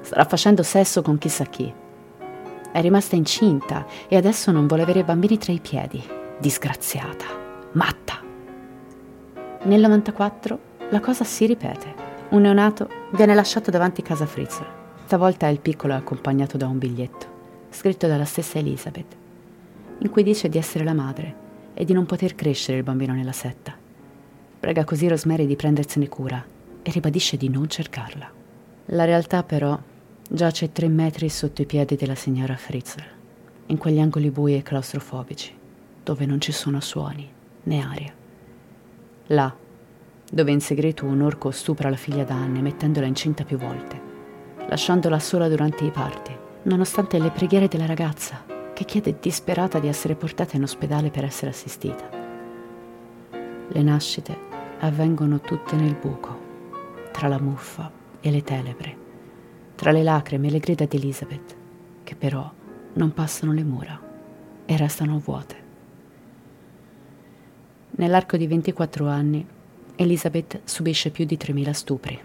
Starà 0.00 0.24
facendo 0.24 0.64
sesso 0.64 1.00
con 1.00 1.16
chissà 1.16 1.44
chi. 1.44 1.72
È 2.70 2.80
rimasta 2.80 3.16
incinta 3.16 3.86
e 4.08 4.16
adesso 4.16 4.52
non 4.52 4.66
vuole 4.66 4.82
avere 4.82 5.04
bambini 5.04 5.38
tra 5.38 5.52
i 5.52 5.60
piedi. 5.60 6.02
Disgraziata. 6.38 7.24
Matta. 7.72 8.20
Nel 9.62 9.80
94 9.80 10.58
la 10.90 11.00
cosa 11.00 11.24
si 11.24 11.46
ripete. 11.46 11.94
Un 12.30 12.42
neonato 12.42 12.88
viene 13.12 13.34
lasciato 13.34 13.70
davanti 13.70 14.02
casa 14.02 14.26
Fritzl. 14.26 14.64
Stavolta 15.06 15.48
il 15.48 15.60
piccolo 15.60 15.94
è 15.94 15.96
accompagnato 15.96 16.58
da 16.58 16.66
un 16.66 16.78
biglietto, 16.78 17.26
scritto 17.70 18.06
dalla 18.06 18.26
stessa 18.26 18.58
Elizabeth, 18.58 19.16
in 19.98 20.10
cui 20.10 20.22
dice 20.22 20.50
di 20.50 20.58
essere 20.58 20.84
la 20.84 20.92
madre 20.92 21.34
e 21.72 21.84
di 21.84 21.94
non 21.94 22.04
poter 22.04 22.34
crescere 22.34 22.76
il 22.76 22.84
bambino 22.84 23.14
nella 23.14 23.32
setta. 23.32 23.74
Prega 24.60 24.84
così 24.84 25.08
Rosemary 25.08 25.46
di 25.46 25.56
prendersene 25.56 26.08
cura 26.08 26.44
e 26.82 26.90
ribadisce 26.90 27.38
di 27.38 27.48
non 27.48 27.68
cercarla. 27.68 28.30
La 28.86 29.04
realtà 29.04 29.42
però 29.42 29.78
giace 30.30 30.72
tre 30.72 30.88
metri 30.88 31.30
sotto 31.30 31.62
i 31.62 31.66
piedi 31.66 31.96
della 31.96 32.14
signora 32.14 32.54
Fritzl, 32.54 33.02
in 33.66 33.78
quegli 33.78 33.98
angoli 33.98 34.30
bui 34.30 34.54
e 34.54 34.62
claustrofobici, 34.62 35.56
dove 36.04 36.26
non 36.26 36.38
ci 36.38 36.52
sono 36.52 36.80
suoni 36.80 37.26
né 37.62 37.80
aria. 37.82 38.12
Là, 39.28 39.54
dove 40.30 40.50
in 40.50 40.60
segreto 40.60 41.06
un 41.06 41.22
orco 41.22 41.50
stupra 41.50 41.88
la 41.88 41.96
figlia 41.96 42.24
da 42.24 42.34
anni 42.34 42.60
mettendola 42.60 43.06
incinta 43.06 43.44
più 43.44 43.56
volte, 43.56 43.98
lasciandola 44.68 45.18
sola 45.18 45.48
durante 45.48 45.84
i 45.84 45.90
parti, 45.90 46.36
nonostante 46.64 47.18
le 47.18 47.30
preghiere 47.30 47.66
della 47.66 47.86
ragazza 47.86 48.44
che 48.74 48.84
chiede 48.84 49.16
disperata 49.18 49.78
di 49.78 49.88
essere 49.88 50.14
portata 50.14 50.56
in 50.56 50.62
ospedale 50.62 51.08
per 51.08 51.24
essere 51.24 51.52
assistita. 51.52 52.06
Le 53.30 53.82
nascite 53.82 54.36
avvengono 54.80 55.40
tutte 55.40 55.74
nel 55.74 55.94
buco, 55.94 56.38
tra 57.12 57.28
la 57.28 57.40
muffa 57.40 57.90
e 58.20 58.30
le 58.30 58.42
tenebre, 58.42 59.06
tra 59.78 59.92
le 59.92 60.02
lacrime 60.02 60.48
e 60.48 60.50
le 60.50 60.58
grida 60.58 60.86
di 60.86 60.96
Elizabeth, 60.96 61.56
che 62.02 62.16
però 62.16 62.50
non 62.94 63.14
passano 63.14 63.52
le 63.52 63.62
mura 63.62 63.96
e 64.66 64.76
restano 64.76 65.20
vuote. 65.20 65.56
Nell'arco 67.92 68.36
di 68.36 68.48
24 68.48 69.06
anni, 69.06 69.46
Elizabeth 69.94 70.62
subisce 70.64 71.10
più 71.10 71.24
di 71.24 71.36
3.000 71.36 71.70
stupri 71.70 72.20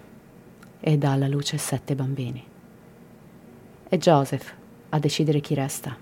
e 0.80 0.98
dà 0.98 1.12
alla 1.12 1.28
luce 1.28 1.60
sette 1.60 1.94
bambini. 1.94 2.44
È 3.88 3.98
Joseph 3.98 4.52
a 4.90 4.98
decidere 4.98 5.40
chi 5.40 5.54
resta 5.54 5.96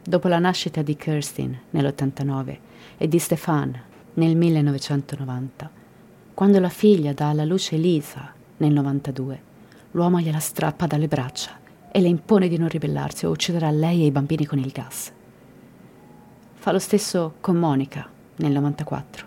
dopo 0.00 0.28
la 0.28 0.38
nascita 0.38 0.82
di 0.82 0.94
Kirstin 0.94 1.58
nell'89 1.70 2.58
e 2.98 3.08
di 3.08 3.18
Stefan 3.18 3.76
nel 4.14 4.36
1990, 4.36 5.70
quando 6.34 6.60
la 6.60 6.68
figlia 6.68 7.12
dà 7.12 7.30
alla 7.30 7.44
luce 7.44 7.76
Lisa 7.76 8.32
nel 8.58 8.72
92, 8.72 9.42
l'uomo 9.98 10.20
gliela 10.20 10.38
strappa 10.38 10.86
dalle 10.86 11.08
braccia 11.08 11.58
e 11.90 12.00
le 12.00 12.06
impone 12.06 12.46
di 12.46 12.56
non 12.56 12.68
ribellarsi 12.68 13.26
o 13.26 13.30
ucciderà 13.30 13.68
lei 13.70 14.02
e 14.02 14.06
i 14.06 14.10
bambini 14.12 14.46
con 14.46 14.60
il 14.60 14.70
gas. 14.70 15.10
Fa 16.54 16.70
lo 16.70 16.78
stesso 16.78 17.34
con 17.40 17.56
Monica 17.56 18.08
nel 18.36 18.52
94. 18.52 19.26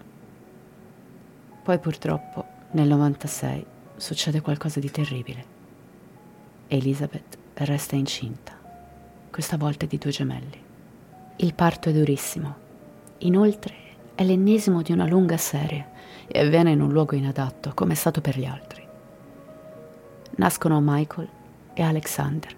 Poi 1.62 1.77
purtroppo 1.77 2.45
nel 2.71 2.88
96 2.88 3.65
succede 3.97 4.39
qualcosa 4.39 4.79
di 4.79 4.89
terribile. 4.89 5.45
Elizabeth 6.69 7.38
resta 7.55 7.97
incinta, 7.97 8.57
questa 9.29 9.57
volta 9.57 9.86
di 9.86 9.97
due 9.97 10.12
gemelli. 10.12 10.63
Il 11.36 11.53
parto 11.53 11.89
è 11.89 11.91
durissimo. 11.91 12.55
Inoltre 13.19 13.73
è 14.15 14.23
l'ennesimo 14.23 14.81
di 14.81 14.93
una 14.93 15.05
lunga 15.05 15.36
serie 15.36 15.89
e 16.27 16.39
avviene 16.39 16.71
in 16.71 16.79
un 16.79 16.93
luogo 16.93 17.17
inadatto, 17.17 17.73
come 17.73 17.91
è 17.91 17.95
stato 17.95 18.21
per 18.21 18.39
gli 18.39 18.45
altri. 18.45 18.70
Nascono 20.35 20.79
Michael 20.81 21.27
e 21.73 21.81
Alexander. 21.81 22.55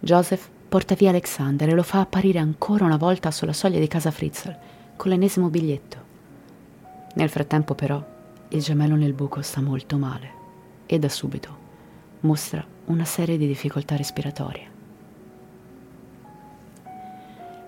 Joseph 0.00 0.48
porta 0.68 0.94
via 0.94 1.10
Alexander 1.10 1.68
e 1.68 1.74
lo 1.74 1.82
fa 1.82 2.00
apparire 2.00 2.38
ancora 2.38 2.84
una 2.84 2.96
volta 2.96 3.30
sulla 3.30 3.52
soglia 3.52 3.78
di 3.78 3.88
casa 3.88 4.10
Fritzl 4.10 4.56
con 4.96 5.10
l'ennesimo 5.10 5.48
biglietto. 5.48 6.02
Nel 7.14 7.28
frattempo, 7.28 7.74
però, 7.74 8.02
il 8.48 8.62
gemello 8.62 8.96
nel 8.96 9.12
buco 9.12 9.42
sta 9.42 9.60
molto 9.60 9.98
male 9.98 10.30
e 10.86 10.98
da 10.98 11.08
subito 11.08 11.62
mostra 12.20 12.64
una 12.86 13.04
serie 13.04 13.36
di 13.36 13.46
difficoltà 13.46 13.96
respiratorie. 13.96 14.72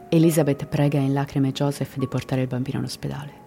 Elizabeth 0.09 0.67
prega 0.67 0.99
in 0.99 1.13
lacrime 1.13 1.53
Joseph 1.53 1.97
di 1.97 2.07
portare 2.07 2.43
il 2.43 2.47
bambino 2.47 2.79
in 2.79 2.85
ospedale. 2.85 3.45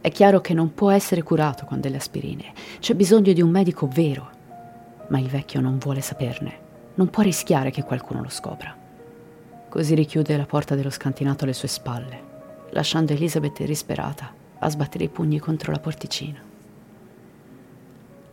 È 0.00 0.10
chiaro 0.10 0.40
che 0.40 0.54
non 0.54 0.74
può 0.74 0.90
essere 0.90 1.22
curato 1.22 1.64
con 1.64 1.80
delle 1.80 1.96
aspirine, 1.96 2.52
c'è 2.78 2.94
bisogno 2.94 3.32
di 3.32 3.40
un 3.40 3.50
medico 3.50 3.86
vero, 3.88 4.40
ma 5.08 5.18
il 5.18 5.28
vecchio 5.28 5.60
non 5.60 5.78
vuole 5.78 6.00
saperne, 6.00 6.58
non 6.94 7.08
può 7.08 7.22
rischiare 7.22 7.70
che 7.70 7.82
qualcuno 7.82 8.22
lo 8.22 8.28
scopra. 8.28 8.76
Così 9.68 9.94
richiude 9.94 10.36
la 10.36 10.46
porta 10.46 10.74
dello 10.74 10.90
scantinato 10.90 11.44
alle 11.44 11.52
sue 11.52 11.68
spalle, 11.68 12.22
lasciando 12.70 13.12
Elizabeth 13.12 13.64
disperata 13.64 14.32
a 14.58 14.68
sbattere 14.68 15.04
i 15.04 15.08
pugni 15.08 15.38
contro 15.38 15.72
la 15.72 15.78
porticina. 15.78 16.40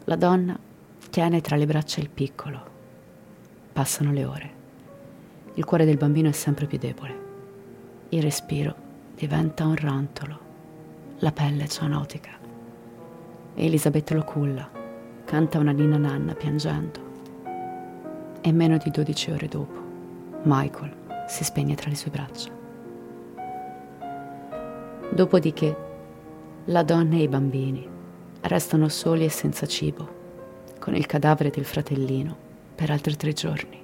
La 0.05 0.15
donna 0.15 0.57
tiene 1.09 1.41
tra 1.41 1.55
le 1.55 1.65
braccia 1.65 2.01
il 2.01 2.09
piccolo. 2.09 2.67
Passano 3.73 4.11
le 4.11 4.25
ore. 4.25 4.51
Il 5.55 5.65
cuore 5.65 5.85
del 5.85 5.97
bambino 5.97 6.29
è 6.29 6.33
sempre 6.33 6.65
più 6.65 6.77
debole. 6.77 7.27
Il 8.09 8.21
respiro 8.21 8.75
diventa 9.15 9.65
un 9.65 9.75
rantolo, 9.75 10.39
la 11.19 11.31
pelle 11.31 11.67
zoonotica. 11.67 12.31
Elisabeth 13.55 14.11
lo 14.11 14.23
culla, 14.23 14.78
canta 15.29 15.59
una 15.59 15.71
nina 15.71 15.97
nanna 15.97 16.33
piangendo. 16.33 17.07
e 18.41 18.51
meno 18.51 18.77
di 18.77 18.89
12 18.89 19.29
ore 19.29 19.47
dopo, 19.47 19.79
Michael 20.41 20.91
si 21.27 21.43
spegne 21.43 21.75
tra 21.75 21.87
le 21.87 21.95
sue 21.95 22.09
braccia. 22.09 22.49
Dopodiché, 25.11 25.75
la 26.65 26.81
donna 26.81 27.15
e 27.17 27.21
i 27.21 27.27
bambini 27.27 27.87
restano 28.41 28.89
soli 28.89 29.25
e 29.25 29.29
senza 29.29 29.67
cibo, 29.67 30.07
con 30.79 30.95
il 30.95 31.05
cadavere 31.05 31.51
del 31.51 31.65
fratellino 31.65 32.35
per 32.73 32.89
altri 32.89 33.15
tre 33.15 33.31
giorni. 33.33 33.79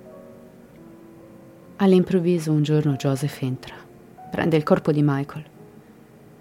All'improvviso 1.76 2.52
un 2.52 2.64
giorno 2.64 2.94
Joseph 2.94 3.40
entra, 3.44 3.76
prende 4.32 4.58
il 4.58 4.64
corpo 4.64 4.92
di 4.92 5.04
Michael 5.04 5.46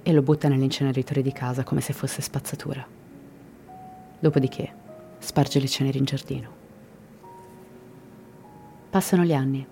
e 0.03 0.13
lo 0.13 0.23
butta 0.23 0.49
nell'inceneritore 0.49 1.21
di 1.21 1.33
casa 1.33 1.63
come 1.63 1.83
se 1.83 1.93
fosse 1.93 2.23
spazzatura. 2.23 2.87
Dopodiché 4.19 4.83
sparge 5.25 5.59
le 5.59 5.67
ceneri 5.67 5.99
in 5.99 6.05
giardino. 6.05 6.49
Passano 8.91 9.25
gli 9.25 9.35
anni. 9.35 9.67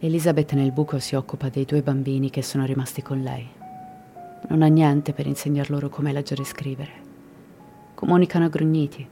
Elizabeth 0.00 0.52
nel 0.52 0.72
buco 0.72 0.98
si 0.98 1.14
occupa 1.14 1.48
dei 1.48 1.64
due 1.64 1.82
bambini 1.82 2.28
che 2.28 2.42
sono 2.42 2.66
rimasti 2.66 3.00
con 3.00 3.22
lei. 3.22 3.48
Non 4.48 4.60
ha 4.60 4.66
niente 4.66 5.14
per 5.14 5.26
insegnar 5.26 5.70
loro 5.70 5.88
come 5.88 6.12
leggere 6.12 6.42
e 6.42 6.46
scrivere. 6.46 6.92
Comunicano 7.94 8.44
a 8.44 8.48
grugniti, 8.48 9.08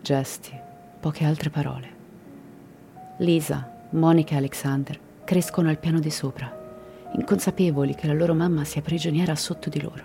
gesti, 0.00 0.58
poche 0.98 1.24
altre 1.24 1.50
parole. 1.50 1.98
Lisa, 3.18 3.70
Monica 3.90 4.34
e 4.34 4.38
Alexander 4.38 4.98
crescono 5.24 5.68
al 5.68 5.78
piano 5.78 6.00
di 6.00 6.10
sopra, 6.10 6.50
inconsapevoli 7.12 7.94
che 7.94 8.06
la 8.06 8.14
loro 8.14 8.32
mamma 8.32 8.64
sia 8.64 8.80
prigioniera 8.80 9.34
sotto 9.34 9.68
di 9.68 9.82
loro. 9.82 10.04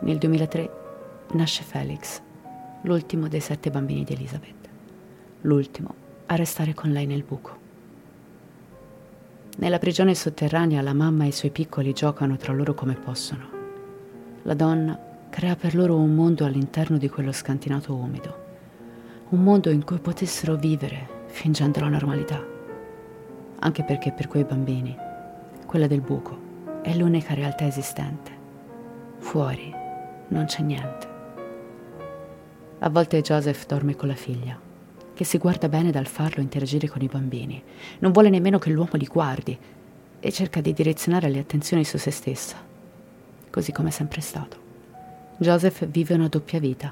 Nel 0.00 0.18
2003 0.18 0.70
nasce 1.32 1.62
Felix, 1.62 2.20
l'ultimo 2.82 3.28
dei 3.28 3.40
sette 3.40 3.70
bambini 3.70 4.04
di 4.04 4.14
Elizabeth, 4.14 4.68
l'ultimo 5.42 5.94
a 6.26 6.36
restare 6.36 6.74
con 6.74 6.90
lei 6.90 7.06
nel 7.06 7.22
buco. 7.22 7.58
Nella 9.56 9.78
prigione 9.78 10.14
sotterranea 10.14 10.80
la 10.80 10.94
mamma 10.94 11.24
e 11.24 11.28
i 11.28 11.32
suoi 11.32 11.50
piccoli 11.50 11.92
giocano 11.92 12.36
tra 12.36 12.52
loro 12.52 12.72
come 12.72 12.94
possono. 12.94 13.48
La 14.42 14.54
donna 14.54 14.98
crea 15.28 15.56
per 15.56 15.74
loro 15.74 15.96
un 15.96 16.14
mondo 16.14 16.44
all'interno 16.44 16.96
di 16.96 17.08
quello 17.08 17.32
scantinato 17.32 17.94
umido, 17.94 18.48
un 19.30 19.42
mondo 19.42 19.70
in 19.70 19.84
cui 19.84 19.98
potessero 19.98 20.56
vivere 20.56 21.18
fingendo 21.26 21.80
la 21.80 21.88
normalità, 21.88 22.42
anche 23.58 23.84
perché 23.84 24.12
per 24.12 24.28
quei 24.28 24.44
bambini 24.44 24.96
quella 25.66 25.86
del 25.86 26.00
buco 26.00 26.48
è 26.82 26.94
l'unica 26.94 27.34
realtà 27.34 27.66
esistente. 27.66 28.38
Fuori 29.18 29.72
non 30.28 30.46
c'è 30.46 30.62
niente. 30.62 31.09
A 32.82 32.88
volte 32.88 33.20
Joseph 33.20 33.66
dorme 33.66 33.94
con 33.94 34.08
la 34.08 34.14
figlia, 34.14 34.58
che 35.12 35.24
si 35.24 35.36
guarda 35.36 35.68
bene 35.68 35.90
dal 35.90 36.06
farlo 36.06 36.42
interagire 36.42 36.88
con 36.88 37.02
i 37.02 37.08
bambini. 37.08 37.62
Non 37.98 38.10
vuole 38.10 38.30
nemmeno 38.30 38.58
che 38.58 38.70
l'uomo 38.70 38.92
li 38.94 39.04
guardi 39.04 39.58
e 40.18 40.32
cerca 40.32 40.62
di 40.62 40.72
direzionare 40.72 41.28
le 41.28 41.40
attenzioni 41.40 41.84
su 41.84 41.98
se 41.98 42.10
stessa, 42.10 42.56
così 43.50 43.70
come 43.70 43.88
è 43.88 43.92
sempre 43.92 44.22
stato. 44.22 44.56
Joseph 45.36 45.86
vive 45.88 46.14
una 46.14 46.28
doppia 46.28 46.58
vita, 46.58 46.90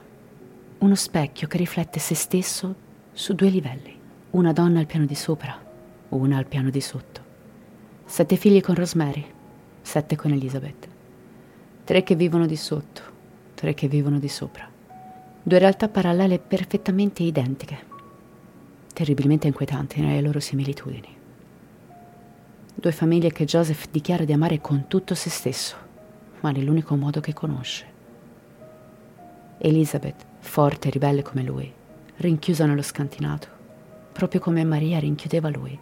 uno 0.76 0.94
specchio 0.94 1.48
che 1.48 1.56
riflette 1.56 1.98
se 1.98 2.14
stesso 2.14 2.74
su 3.14 3.32
due 3.32 3.48
livelli, 3.48 3.98
una 4.32 4.52
donna 4.52 4.80
al 4.80 4.86
piano 4.86 5.06
di 5.06 5.14
sopra, 5.14 5.58
una 6.10 6.36
al 6.36 6.46
piano 6.46 6.68
di 6.68 6.82
sotto. 6.82 7.22
Sette 8.04 8.36
figli 8.36 8.60
con 8.60 8.74
Rosemary, 8.74 9.24
sette 9.80 10.16
con 10.16 10.32
Elizabeth, 10.32 10.86
tre 11.84 12.02
che 12.02 12.14
vivono 12.14 12.44
di 12.44 12.56
sotto, 12.56 13.00
tre 13.54 13.72
che 13.72 13.88
vivono 13.88 14.18
di 14.18 14.28
sopra. 14.28 14.76
Due 15.48 15.58
realtà 15.58 15.88
parallele 15.88 16.38
perfettamente 16.38 17.22
identiche, 17.22 17.78
terribilmente 18.92 19.46
inquietanti 19.46 19.98
nelle 19.98 20.20
loro 20.20 20.40
similitudini. 20.40 21.16
Due 22.74 22.92
famiglie 22.92 23.32
che 23.32 23.46
Joseph 23.46 23.86
dichiara 23.90 24.26
di 24.26 24.34
amare 24.34 24.60
con 24.60 24.88
tutto 24.88 25.14
se 25.14 25.30
stesso, 25.30 25.74
ma 26.40 26.50
nell'unico 26.50 26.96
modo 26.96 27.20
che 27.20 27.32
conosce. 27.32 27.86
Elizabeth, 29.56 30.26
forte 30.40 30.88
e 30.88 30.90
ribelle 30.90 31.22
come 31.22 31.42
lui, 31.42 31.72
rinchiusa 32.16 32.66
nello 32.66 32.82
scantinato, 32.82 33.48
proprio 34.12 34.40
come 34.40 34.62
Maria 34.64 34.98
rinchiudeva 34.98 35.48
lui. 35.48 35.78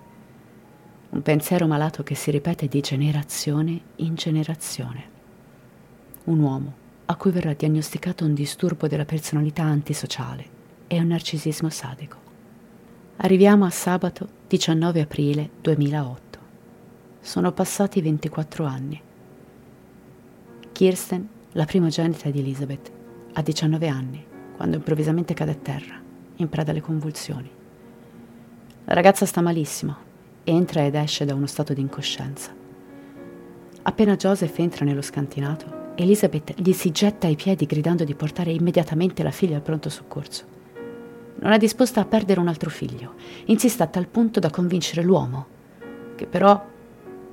Un 1.09 1.23
pensiero 1.23 1.67
malato 1.67 2.05
che 2.05 2.15
si 2.15 2.31
ripete 2.31 2.69
di 2.69 2.81
generazione 2.81 3.81
in 3.97 4.15
generazione. 4.15 5.11
Un 6.23 6.39
uomo 6.39 6.85
a 7.07 7.17
cui 7.17 7.31
verrà 7.31 7.55
diagnosticato 7.55 8.25
un 8.25 8.35
disturbo 8.35 8.89
della 8.89 9.05
personalità 9.05 9.63
antisociale 9.63 10.55
e 10.89 10.99
un 10.99 11.07
narcisismo 11.09 11.69
sadico. 11.69 12.17
Arriviamo 13.19 13.65
a 13.65 13.71
sabato 13.71 14.29
19 14.49 15.01
aprile 15.01 15.51
2008. 15.61 16.39
Sono 17.21 17.53
passati 17.53 18.03
24 18.03 18.65
anni. 18.65 19.01
Kirsten, 20.73 21.29
la 21.53 21.65
primogenita 21.65 22.29
di 22.29 22.41
Elizabeth, 22.41 22.91
ha 23.33 23.43
19 23.43 23.89
anni 23.89 24.25
quando 24.57 24.77
improvvisamente 24.77 25.35
cade 25.35 25.51
a 25.53 25.55
terra, 25.55 26.01
in 26.37 26.49
preda 26.49 26.71
alle 26.73 26.81
convulsioni. 26.81 27.51
La 28.85 28.95
ragazza 28.95 29.27
sta 29.27 29.41
malissimo, 29.41 29.97
entra 30.45 30.85
ed 30.85 30.95
esce 30.95 31.25
da 31.25 31.35
uno 31.35 31.47
stato 31.47 31.73
di 31.73 31.81
incoscienza. 31.81 32.55
Appena 33.83 34.17
Joseph 34.17 34.59
entra 34.59 34.85
nello 34.85 35.03
scantinato, 35.03 35.76
Elizabeth 35.99 36.53
gli 36.61 36.73
si 36.73 36.91
getta 36.91 37.27
ai 37.27 37.37
piedi 37.37 37.65
gridando 37.65 38.05
di 38.05 38.15
portare 38.15 38.51
immediatamente 38.53 39.23
la 39.23 39.31
figlia 39.31 39.57
al 39.57 39.63
pronto 39.63 39.89
soccorso. 39.89 40.45
Non 41.39 41.53
è 41.53 41.59
disposta 41.59 42.01
a 42.03 42.05
perdere 42.05 42.39
un 42.39 42.49
altro 42.49 42.69
figlio, 42.69 43.15
insiste 43.47 43.83
a 43.83 43.87
tal 43.87 44.07
punto 44.07 44.39
da 44.39 44.51
convincere 44.51 45.03
l'uomo, 45.03 45.47
che 46.15 46.27
però 46.27 46.63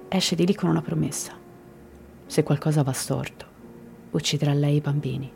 esce 0.08 0.36
di 0.36 0.46
lì 0.46 0.56
con 0.56 0.70
una 0.70 0.82
promessa. 0.82 1.34
Se 2.26 2.44
qualcosa 2.44 2.84
va 2.84 2.94
storto, 2.94 3.46
ucciderà 4.12 4.54
lei 4.54 4.78
i 4.78 4.82
bambini. 4.82 5.32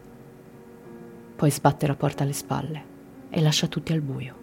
Poi 1.36 1.52
sbatte 1.52 1.86
la 1.86 1.96
porta 1.96 2.24
alle 2.24 2.34
spalle 2.34 2.84
e 3.30 3.42
lascia 3.42 3.68
tutti 3.68 3.92
al 3.92 4.02
buio. 4.02 4.36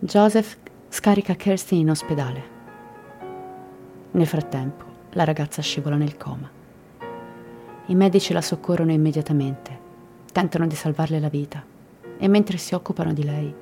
Joseph 0.00 0.56
scarica 0.88 1.34
Kirsty 1.34 1.78
in 1.78 1.90
ospedale. 1.90 2.54
Nel 4.10 4.26
frattempo, 4.26 4.84
la 5.12 5.24
ragazza 5.24 5.62
scivola 5.62 5.96
nel 5.96 6.16
coma. 6.16 6.55
I 7.88 7.94
medici 7.94 8.32
la 8.32 8.40
soccorrono 8.40 8.90
immediatamente, 8.90 9.78
tentano 10.32 10.66
di 10.66 10.74
salvarle 10.74 11.20
la 11.20 11.28
vita. 11.28 11.64
E 12.18 12.26
mentre 12.26 12.56
si 12.56 12.74
occupano 12.74 13.12
di 13.12 13.22
lei 13.22 13.54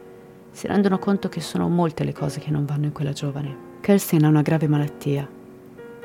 si 0.50 0.66
rendono 0.66 0.98
conto 0.98 1.28
che 1.28 1.40
sono 1.40 1.68
molte 1.68 2.04
le 2.04 2.12
cose 2.12 2.40
che 2.40 2.50
non 2.50 2.64
vanno 2.64 2.86
in 2.86 2.92
quella 2.92 3.12
giovane. 3.12 3.72
Kirsten 3.80 4.24
ha 4.24 4.28
una 4.28 4.40
grave 4.40 4.68
malattia, 4.68 5.28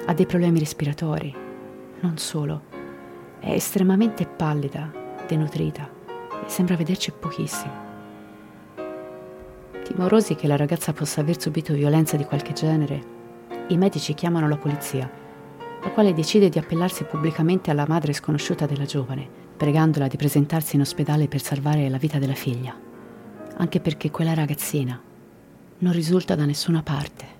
ha 0.05 0.13
dei 0.13 0.25
problemi 0.25 0.59
respiratori, 0.59 1.33
non 1.99 2.17
solo, 2.17 2.63
è 3.39 3.51
estremamente 3.51 4.25
pallida, 4.25 4.91
denutrita. 5.27 5.87
E 6.45 6.49
sembra 6.49 6.75
vederci 6.75 7.11
pochissimo. 7.11 7.87
Timorosi 9.83 10.35
che 10.35 10.47
la 10.47 10.57
ragazza 10.57 10.91
possa 10.91 11.21
aver 11.21 11.39
subito 11.39 11.73
violenza 11.73 12.17
di 12.17 12.25
qualche 12.25 12.53
genere, 12.53 13.17
i 13.67 13.77
medici 13.77 14.13
chiamano 14.13 14.49
la 14.49 14.57
polizia 14.57 15.27
la 15.81 15.91
quale 15.91 16.13
decide 16.13 16.49
di 16.49 16.59
appellarsi 16.59 17.05
pubblicamente 17.05 17.71
alla 17.71 17.85
madre 17.87 18.13
sconosciuta 18.13 18.65
della 18.65 18.85
giovane, 18.85 19.27
pregandola 19.55 20.07
di 20.07 20.17
presentarsi 20.17 20.75
in 20.75 20.81
ospedale 20.81 21.27
per 21.27 21.41
salvare 21.41 21.89
la 21.89 21.97
vita 21.97 22.19
della 22.19 22.33
figlia, 22.33 22.75
anche 23.57 23.79
perché 23.79 24.11
quella 24.11 24.33
ragazzina 24.33 25.01
non 25.79 25.93
risulta 25.93 26.35
da 26.35 26.45
nessuna 26.45 26.81
parte, 26.81 27.37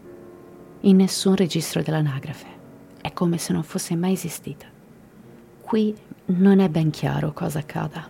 in 0.82 0.96
nessun 0.98 1.36
registro 1.36 1.82
dell'anagrafe, 1.82 2.48
è 3.02 3.12
come 3.12 3.38
se 3.38 3.52
non 3.52 3.64
fosse 3.64 3.96
mai 3.96 4.14
esistita. 4.14 4.66
Qui 5.62 5.96
non 6.28 6.60
è 6.60 6.70
ben 6.70 6.90
chiaro 6.90 7.34
cosa 7.34 7.60
accada. 7.60 8.08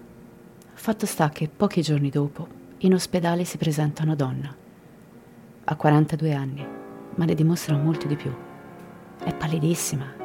Fatto 0.73 1.05
sta 1.05 1.29
che 1.29 1.49
pochi 1.49 1.81
giorni 1.81 2.09
dopo 2.09 2.47
in 2.79 2.93
ospedale 2.93 3.43
si 3.43 3.57
presenta 3.57 4.03
una 4.03 4.15
donna. 4.15 4.55
Ha 5.65 5.75
42 5.75 6.33
anni, 6.33 6.65
ma 7.15 7.25
ne 7.25 7.35
dimostra 7.35 7.75
molto 7.75 8.07
di 8.07 8.15
più. 8.15 8.33
È 9.21 9.33
pallidissima, 9.33 10.18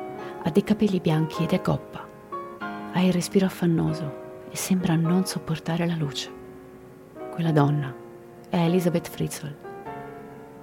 ha 0.44 0.50
dei 0.50 0.62
capelli 0.62 1.00
bianchi 1.00 1.42
ed 1.42 1.52
è 1.52 1.60
goppa. 1.60 2.06
Ha 2.92 3.00
il 3.00 3.12
respiro 3.12 3.46
affannoso 3.46 4.22
e 4.50 4.56
sembra 4.56 4.94
non 4.94 5.24
sopportare 5.24 5.86
la 5.86 5.96
luce. 5.96 6.30
Quella 7.32 7.50
donna 7.50 7.92
è 8.48 8.58
Elizabeth 8.58 9.08
Fritzl. 9.08 9.56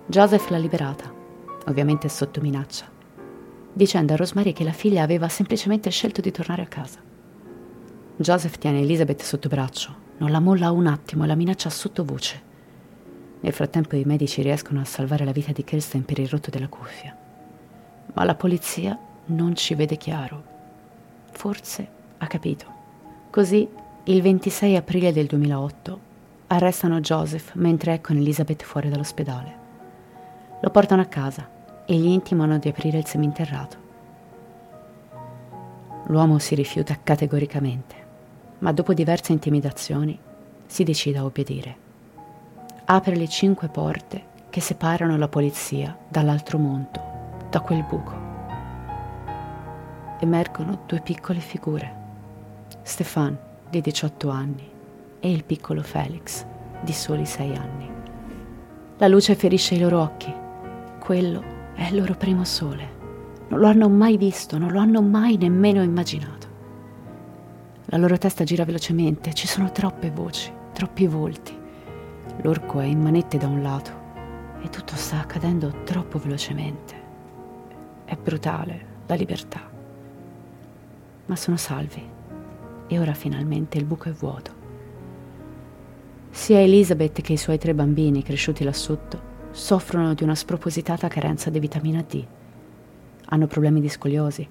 Joseph 0.05 0.49
l'ha 0.49 0.57
liberata, 0.57 1.11
ovviamente 1.65 2.07
sotto 2.09 2.41
minaccia, 2.41 2.85
dicendo 3.73 4.13
a 4.13 4.15
Rosemary 4.17 4.53
che 4.53 4.63
la 4.63 4.71
figlia 4.71 5.01
aveva 5.01 5.27
semplicemente 5.27 5.89
scelto 5.89 6.21
di 6.21 6.31
tornare 6.31 6.61
a 6.61 6.67
casa. 6.67 6.99
Joseph 8.15 8.59
tiene 8.59 8.81
Elizabeth 8.81 9.23
sotto 9.23 9.49
braccio, 9.49 9.95
non 10.17 10.29
la 10.29 10.39
molla 10.39 10.69
un 10.71 10.85
attimo 10.85 11.23
e 11.23 11.27
la 11.27 11.35
minaccia 11.35 11.71
sottovoce. 11.71 12.49
Nel 13.39 13.53
frattempo 13.53 13.95
i 13.95 14.03
medici 14.05 14.43
riescono 14.43 14.79
a 14.79 14.85
salvare 14.85 15.25
la 15.25 15.31
vita 15.31 15.51
di 15.51 15.63
Kirsten 15.63 16.05
per 16.05 16.19
il 16.19 16.29
rotto 16.29 16.51
della 16.51 16.67
cuffia. 16.67 17.17
Ma 18.13 18.23
la 18.23 18.35
polizia 18.35 18.97
non 19.25 19.55
ci 19.55 19.75
vede 19.75 19.97
chiaro. 19.97 20.43
Forse 21.31 21.87
ha 22.17 22.27
capito. 22.27 22.65
Così, 23.29 23.67
il 24.03 24.21
26 24.21 24.75
aprile 24.75 25.13
del 25.13 25.27
2008, 25.27 25.99
arrestano 26.47 26.99
Joseph 26.99 27.53
mentre 27.53 27.95
è 27.95 28.01
con 28.01 28.17
Elizabeth 28.17 28.63
fuori 28.63 28.89
dall'ospedale. 28.89 29.59
Lo 30.61 30.69
portano 30.69 31.01
a 31.01 31.05
casa 31.05 31.47
e 31.85 31.95
gli 31.95 32.07
intimano 32.07 32.57
di 32.57 32.67
aprire 32.67 32.97
il 32.97 33.05
seminterrato. 33.05 33.77
L'uomo 36.05 36.39
si 36.39 36.55
rifiuta 36.55 36.97
categoricamente, 37.01 37.95
ma 38.59 38.71
dopo 38.73 38.93
diverse 38.93 39.31
intimidazioni 39.31 40.17
si 40.65 40.83
decide 40.83 41.19
a 41.19 41.25
obbedire. 41.25 41.75
Apre 42.85 43.15
le 43.15 43.27
cinque 43.27 43.69
porte 43.69 44.29
che 44.49 44.61
separano 44.61 45.17
la 45.17 45.29
polizia 45.29 45.97
dall'altro 46.07 46.57
mondo, 46.57 47.47
da 47.49 47.61
quel 47.61 47.83
buco. 47.83 48.20
Emergono 50.23 50.83
due 50.85 51.01
piccole 51.01 51.39
figure. 51.39 51.95
Stefan, 52.83 53.35
di 53.67 53.81
18 53.81 54.29
anni, 54.29 54.69
e 55.19 55.31
il 55.31 55.43
piccolo 55.43 55.81
Felix, 55.81 56.45
di 56.81 56.93
soli 56.93 57.25
6 57.25 57.55
anni. 57.55 57.89
La 58.97 59.07
luce 59.07 59.33
ferisce 59.33 59.73
i 59.73 59.79
loro 59.79 59.99
occhi. 59.99 60.31
Quello 60.99 61.43
è 61.73 61.87
il 61.87 61.95
loro 61.95 62.13
primo 62.13 62.43
sole. 62.43 62.87
Non 63.47 63.59
lo 63.59 63.67
hanno 63.67 63.89
mai 63.89 64.17
visto, 64.17 64.59
non 64.59 64.71
lo 64.71 64.77
hanno 64.79 65.01
mai 65.01 65.37
nemmeno 65.37 65.81
immaginato. 65.81 66.47
La 67.85 67.97
loro 67.97 68.19
testa 68.19 68.43
gira 68.43 68.63
velocemente, 68.63 69.33
ci 69.33 69.47
sono 69.47 69.71
troppe 69.71 70.11
voci, 70.11 70.53
troppi 70.71 71.07
volti. 71.07 71.57
L'orco 72.43 72.79
è 72.79 72.85
in 72.85 73.01
manette 73.01 73.39
da 73.39 73.47
un 73.47 73.63
lato, 73.63 73.91
e 74.61 74.69
tutto 74.69 74.95
sta 74.95 75.17
accadendo 75.17 75.81
troppo 75.83 76.19
velocemente. 76.19 76.93
È 78.05 78.15
brutale 78.15 78.85
la 79.07 79.15
libertà. 79.15 79.70
Ma 81.31 81.37
sono 81.37 81.55
salvi 81.55 82.05
e 82.87 82.99
ora 82.99 83.13
finalmente 83.13 83.77
il 83.77 83.85
buco 83.85 84.09
è 84.09 84.11
vuoto. 84.11 84.51
Sia 86.29 86.59
Elizabeth 86.59 87.21
che 87.21 87.31
i 87.31 87.37
suoi 87.37 87.57
tre 87.57 87.73
bambini 87.73 88.21
cresciuti 88.21 88.65
là 88.65 88.73
sotto 88.73 89.29
soffrono 89.51 90.13
di 90.13 90.23
una 90.23 90.35
spropositata 90.35 91.07
carenza 91.07 91.49
di 91.49 91.59
vitamina 91.59 92.03
D. 92.05 92.21
Hanno 93.27 93.47
problemi 93.47 93.79
di 93.79 93.87
scoliosi. 93.87 94.45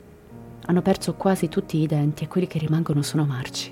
Hanno 0.65 0.81
perso 0.81 1.13
quasi 1.17 1.51
tutti 1.51 1.77
i 1.77 1.87
denti 1.87 2.25
e 2.25 2.29
quelli 2.29 2.47
che 2.47 2.59
rimangono 2.59 3.03
sono 3.03 3.27
marci. 3.27 3.71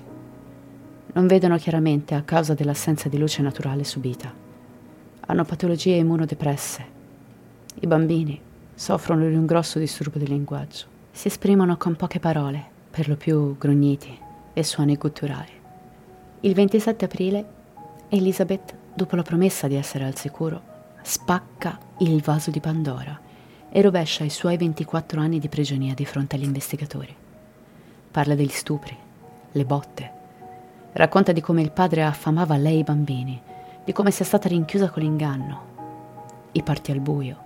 Non 1.13 1.25
vedono 1.25 1.57
chiaramente 1.57 2.13
a 2.13 2.21
causa 2.21 2.53
dell'assenza 2.53 3.09
di 3.09 3.17
luce 3.17 3.41
naturale 3.41 3.83
subita 3.83 4.47
hanno 5.29 5.45
patologie 5.45 5.95
immunodepresse. 5.95 6.85
I 7.81 7.87
bambini 7.87 8.39
soffrono 8.73 9.27
di 9.27 9.35
un 9.35 9.45
grosso 9.45 9.77
disturbo 9.77 10.17
di 10.17 10.25
linguaggio. 10.25 10.85
Si 11.11 11.27
esprimono 11.27 11.77
con 11.77 11.95
poche 11.95 12.19
parole, 12.19 12.68
per 12.89 13.07
lo 13.07 13.15
più 13.15 13.57
grugniti 13.57 14.17
e 14.53 14.63
suoni 14.63 14.95
gutturali. 14.95 15.51
Il 16.41 16.53
27 16.53 17.05
aprile, 17.05 17.45
Elizabeth, 18.09 18.75
dopo 18.93 19.15
la 19.15 19.21
promessa 19.21 19.67
di 19.67 19.75
essere 19.75 20.05
al 20.05 20.15
sicuro, 20.15 20.61
spacca 21.01 21.77
il 21.99 22.21
vaso 22.21 22.51
di 22.51 22.59
Pandora 22.59 23.19
e 23.69 23.81
rovescia 23.81 24.23
i 24.23 24.29
suoi 24.29 24.57
24 24.57 25.19
anni 25.19 25.39
di 25.39 25.47
prigionia 25.47 25.93
di 25.93 26.05
fronte 26.05 26.35
agli 26.35 26.43
investigatori. 26.43 27.15
Parla 28.11 28.35
degli 28.35 28.49
stupri, 28.49 28.97
le 29.51 29.65
botte. 29.65 30.11
Racconta 30.93 31.31
di 31.31 31.41
come 31.41 31.61
il 31.61 31.71
padre 31.71 32.03
affamava 32.03 32.57
lei 32.57 32.75
e 32.75 32.79
i 32.79 32.83
bambini 32.83 33.41
di 33.83 33.93
come 33.93 34.11
sia 34.11 34.25
stata 34.25 34.47
rinchiusa 34.47 34.89
con 34.89 35.01
l'inganno, 35.01 35.61
i 36.51 36.63
parti 36.63 36.91
al 36.91 36.99
buio, 36.99 37.37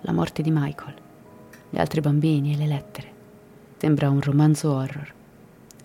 la 0.00 0.12
morte 0.12 0.42
di 0.42 0.50
Michael, 0.50 0.94
gli 1.70 1.78
altri 1.78 2.00
bambini 2.00 2.52
e 2.52 2.56
le 2.56 2.66
lettere. 2.66 3.13
Sembra 3.84 4.08
un 4.08 4.22
romanzo 4.22 4.72
horror. 4.72 5.12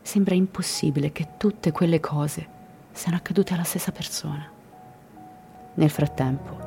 Sembra 0.02 0.34
impossibile 0.34 1.12
che 1.12 1.32
tutte 1.36 1.74
quelle 1.74 2.00
cose 2.00 2.48
siano 2.94 3.18
accadute 3.18 3.54
alla 3.54 3.66
stessa 3.66 3.92
persona. 3.92 4.50
Nel 5.74 5.90
frattempo, 5.90 6.58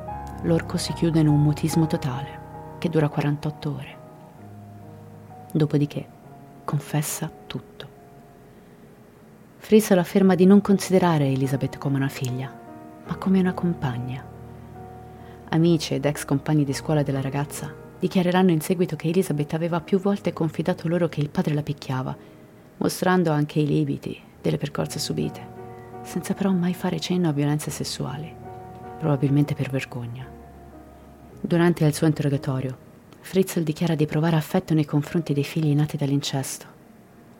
l'orco 0.43 0.77
si 0.77 0.93
chiude 0.93 1.21
in 1.21 1.27
un 1.27 1.41
mutismo 1.41 1.87
totale 1.87 2.77
che 2.77 2.87
dura 2.87 3.09
48 3.09 3.73
ore. 3.73 3.97
Dopodiché 5.51 6.05
confessa 6.65 7.31
tutto. 7.47 7.87
Frizzle 9.57 9.99
afferma 9.99 10.35
di 10.35 10.45
non 10.45 10.61
considerare 10.61 11.25
Elizabeth 11.25 11.79
come 11.79 11.95
una 11.95 12.09
figlia, 12.09 12.55
ma 13.07 13.15
come 13.15 13.39
una 13.39 13.53
compagna. 13.53 14.23
Amici 15.49 15.95
ed 15.95 16.05
ex 16.05 16.25
compagni 16.25 16.63
di 16.63 16.73
scuola 16.73 17.01
della 17.01 17.21
ragazza 17.21 17.82
dichiareranno 18.03 18.51
in 18.51 18.59
seguito 18.59 18.97
che 18.97 19.07
Elizabeth 19.07 19.53
aveva 19.53 19.79
più 19.79 19.97
volte 19.97 20.33
confidato 20.33 20.89
loro 20.89 21.07
che 21.07 21.21
il 21.21 21.29
padre 21.29 21.53
la 21.53 21.63
picchiava, 21.63 22.13
mostrando 22.75 23.31
anche 23.31 23.61
i 23.61 23.65
limiti 23.65 24.19
delle 24.41 24.57
percorse 24.57 24.99
subite, 24.99 25.47
senza 26.01 26.33
però 26.33 26.51
mai 26.51 26.73
fare 26.73 26.99
cenno 26.99 27.29
a 27.29 27.31
violenze 27.31 27.71
sessuali, 27.71 28.29
probabilmente 28.99 29.55
per 29.55 29.69
vergogna. 29.69 30.27
Durante 31.39 31.85
il 31.85 31.93
suo 31.93 32.05
interrogatorio, 32.05 32.77
Fritzl 33.21 33.61
dichiara 33.61 33.95
di 33.95 34.05
provare 34.05 34.35
affetto 34.35 34.73
nei 34.73 34.83
confronti 34.83 35.31
dei 35.31 35.45
figli 35.45 35.73
nati 35.73 35.95
dall'incesto. 35.95 36.65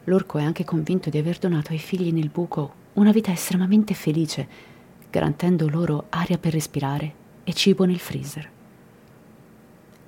L'orco 0.06 0.38
è 0.38 0.44
anche 0.44 0.64
convinto 0.64 1.10
di 1.10 1.18
aver 1.18 1.40
donato 1.40 1.74
ai 1.74 1.78
figli 1.78 2.14
nel 2.14 2.30
buco 2.30 2.74
una 2.94 3.12
vita 3.12 3.34
estremamente 3.34 3.94
felice 3.94 4.48
garantendo 5.10 5.68
loro 5.68 6.06
aria 6.08 6.38
per 6.38 6.54
respirare 6.54 7.14
e 7.44 7.52
cibo 7.52 7.84
nel 7.84 8.00
freezer. 8.00 8.50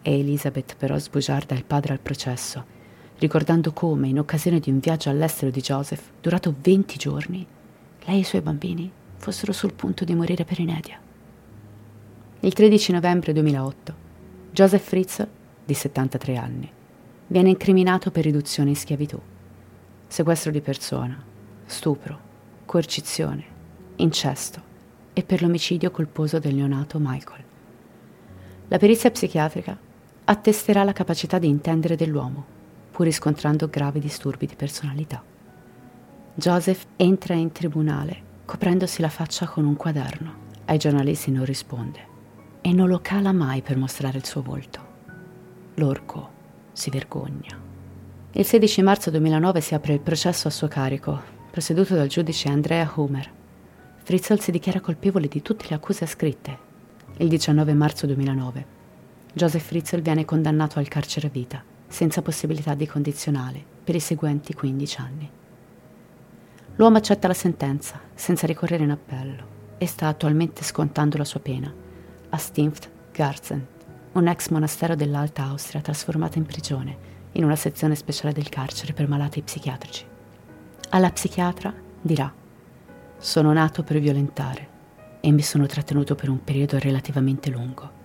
E 0.07 0.19
Elizabeth 0.19 0.75
però 0.77 0.99
sbugiarda 0.99 1.55
il 1.55 1.65
padre 1.65 1.93
al 1.93 1.99
processo, 1.99 2.63
ricordando 3.17 3.73
come, 3.73 4.07
in 4.07 4.19
occasione 4.19 4.59
di 4.59 4.69
un 4.69 4.77
viaggio 4.77 5.09
all'estero 5.09 5.49
di 5.49 5.61
Joseph, 5.61 6.11
durato 6.21 6.53
20 6.61 6.95
giorni, 6.95 7.47
lei 8.05 8.17
e 8.17 8.19
i 8.19 8.23
suoi 8.23 8.41
bambini 8.41 8.91
fossero 9.17 9.51
sul 9.51 9.73
punto 9.73 10.05
di 10.05 10.13
morire 10.13 10.45
per 10.45 10.59
inedia. 10.59 10.99
Il 12.41 12.53
13 12.53 12.91
novembre 12.91 13.33
2008, 13.33 13.95
Joseph 14.51 14.83
Fritz, 14.83 15.27
di 15.65 15.73
73 15.73 16.35
anni, 16.35 16.71
viene 17.25 17.49
incriminato 17.49 18.11
per 18.11 18.25
riduzione 18.25 18.69
in 18.69 18.75
schiavitù, 18.75 19.19
sequestro 20.05 20.51
di 20.51 20.61
persona, 20.61 21.19
stupro, 21.65 22.19
coercizione, 22.65 23.43
incesto 23.95 24.61
e 25.13 25.23
per 25.23 25.41
l'omicidio 25.41 25.89
colposo 25.89 26.37
del 26.37 26.53
neonato 26.53 26.99
Michael. 27.01 27.43
La 28.67 28.77
perizia 28.77 29.09
psichiatrica 29.09 29.93
attesterà 30.25 30.83
la 30.83 30.93
capacità 30.93 31.37
di 31.37 31.47
intendere 31.47 31.95
dell'uomo, 31.95 32.43
pur 32.91 33.05
riscontrando 33.05 33.67
gravi 33.69 33.99
disturbi 33.99 34.47
di 34.47 34.55
personalità. 34.55 35.21
Joseph 36.33 36.85
entra 36.95 37.35
in 37.35 37.51
tribunale 37.51 38.33
coprendosi 38.45 39.01
la 39.01 39.09
faccia 39.09 39.47
con 39.47 39.65
un 39.65 39.75
quaderno. 39.75 40.43
Ai 40.65 40.77
giornalisti 40.77 41.31
non 41.31 41.45
risponde 41.45 42.13
e 42.61 42.73
non 42.73 42.87
lo 42.87 42.99
cala 43.01 43.31
mai 43.31 43.61
per 43.61 43.77
mostrare 43.77 44.17
il 44.17 44.25
suo 44.25 44.41
volto. 44.41 44.93
L'orco 45.75 46.29
si 46.71 46.89
vergogna. 46.89 47.61
Il 48.31 48.45
16 48.45 48.81
marzo 48.81 49.11
2009 49.11 49.61
si 49.61 49.75
apre 49.75 49.93
il 49.93 49.99
processo 49.99 50.47
a 50.47 50.51
suo 50.51 50.67
carico, 50.67 51.21
presieduto 51.51 51.93
dal 51.93 52.07
giudice 52.07 52.49
Andrea 52.49 52.91
Humer. 52.95 53.31
Fritzl 54.03 54.39
si 54.39 54.51
dichiara 54.51 54.81
colpevole 54.81 55.27
di 55.27 55.41
tutte 55.41 55.65
le 55.69 55.75
accuse 55.75 56.03
ascritte. 56.03 56.57
Il 57.17 57.27
19 57.27 57.73
marzo 57.73 58.07
2009 58.07 58.74
Joseph 59.37 59.65
Fritzl 59.65 59.99
viene 59.99 60.23
condannato 60.23 60.79
al 60.79 60.87
carcere 60.87 61.27
a 61.27 61.29
vita, 61.29 61.61
senza 61.89 62.21
possibilità 62.21 62.73
di 62.73 62.87
condizionale, 62.87 63.61
per 63.83 63.93
i 63.93 63.99
seguenti 63.99 64.53
15 64.53 64.97
anni. 65.01 65.29
L'uomo 66.77 66.95
accetta 66.95 67.27
la 67.27 67.33
sentenza, 67.33 67.99
senza 68.13 68.47
ricorrere 68.47 68.85
in 68.85 68.91
appello, 68.91 69.75
e 69.77 69.87
sta 69.87 70.07
attualmente 70.07 70.63
scontando 70.63 71.17
la 71.17 71.25
sua 71.25 71.41
pena 71.41 71.69
a 72.29 72.37
Stinft 72.37 72.89
Garzen, 73.11 73.67
un 74.13 74.25
ex 74.25 74.47
monastero 74.51 74.95
dell'Alta 74.95 75.43
Austria 75.43 75.81
trasformato 75.81 76.37
in 76.37 76.45
prigione, 76.45 76.97
in 77.33 77.43
una 77.43 77.57
sezione 77.57 77.95
speciale 77.95 78.31
del 78.31 78.47
carcere 78.47 78.93
per 78.93 79.09
malati 79.09 79.41
psichiatrici. 79.41 80.05
Alla 80.91 81.11
psichiatra 81.11 81.73
dirà 82.01 82.33
sono 83.17 83.51
nato 83.51 83.83
per 83.83 83.99
violentare 83.99 84.69
e 85.19 85.29
mi 85.31 85.41
sono 85.41 85.65
trattenuto 85.65 86.15
per 86.15 86.29
un 86.29 86.41
periodo 86.41 86.79
relativamente 86.79 87.49
lungo. 87.49 88.03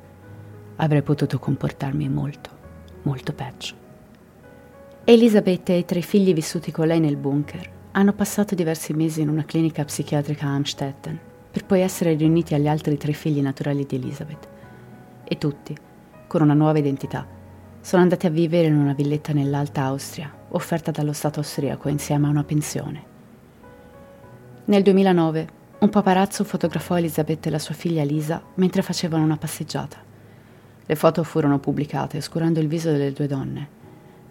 Avrei 0.82 1.02
potuto 1.02 1.38
comportarmi 1.38 2.08
molto, 2.08 2.50
molto 3.02 3.34
peggio. 3.34 3.74
Elisabeth 5.04 5.68
e 5.68 5.78
i 5.78 5.84
tre 5.84 6.00
figli 6.00 6.32
vissuti 6.32 6.72
con 6.72 6.86
lei 6.86 7.00
nel 7.00 7.18
bunker 7.18 7.70
hanno 7.92 8.14
passato 8.14 8.54
diversi 8.54 8.94
mesi 8.94 9.20
in 9.20 9.28
una 9.28 9.44
clinica 9.44 9.84
psichiatrica 9.84 10.46
a 10.46 10.54
Amstetten 10.54 11.20
per 11.50 11.66
poi 11.66 11.82
essere 11.82 12.14
riuniti 12.14 12.54
agli 12.54 12.66
altri 12.66 12.96
tre 12.96 13.12
figli 13.12 13.42
naturali 13.42 13.84
di 13.84 13.96
Elisabeth. 13.96 14.48
E 15.24 15.36
tutti, 15.36 15.76
con 16.26 16.40
una 16.40 16.54
nuova 16.54 16.78
identità, 16.78 17.26
sono 17.82 18.00
andati 18.00 18.24
a 18.24 18.30
vivere 18.30 18.68
in 18.68 18.76
una 18.76 18.94
villetta 18.94 19.34
nell'Alta 19.34 19.82
Austria, 19.82 20.32
offerta 20.48 20.90
dallo 20.90 21.12
Stato 21.12 21.40
austriaco 21.40 21.90
insieme 21.90 22.26
a 22.26 22.30
una 22.30 22.44
pensione. 22.44 23.04
Nel 24.64 24.82
2009 24.82 25.48
un 25.80 25.90
paparazzo 25.90 26.42
fotografò 26.42 26.96
Elisabetta 26.96 27.48
e 27.48 27.50
la 27.50 27.58
sua 27.58 27.74
figlia 27.74 28.02
Lisa 28.02 28.42
mentre 28.54 28.80
facevano 28.80 29.24
una 29.24 29.36
passeggiata. 29.36 30.08
Le 30.90 30.96
foto 30.96 31.22
furono 31.22 31.60
pubblicate 31.60 32.16
oscurando 32.16 32.58
il 32.58 32.66
viso 32.66 32.90
delle 32.90 33.12
due 33.12 33.28
donne, 33.28 33.68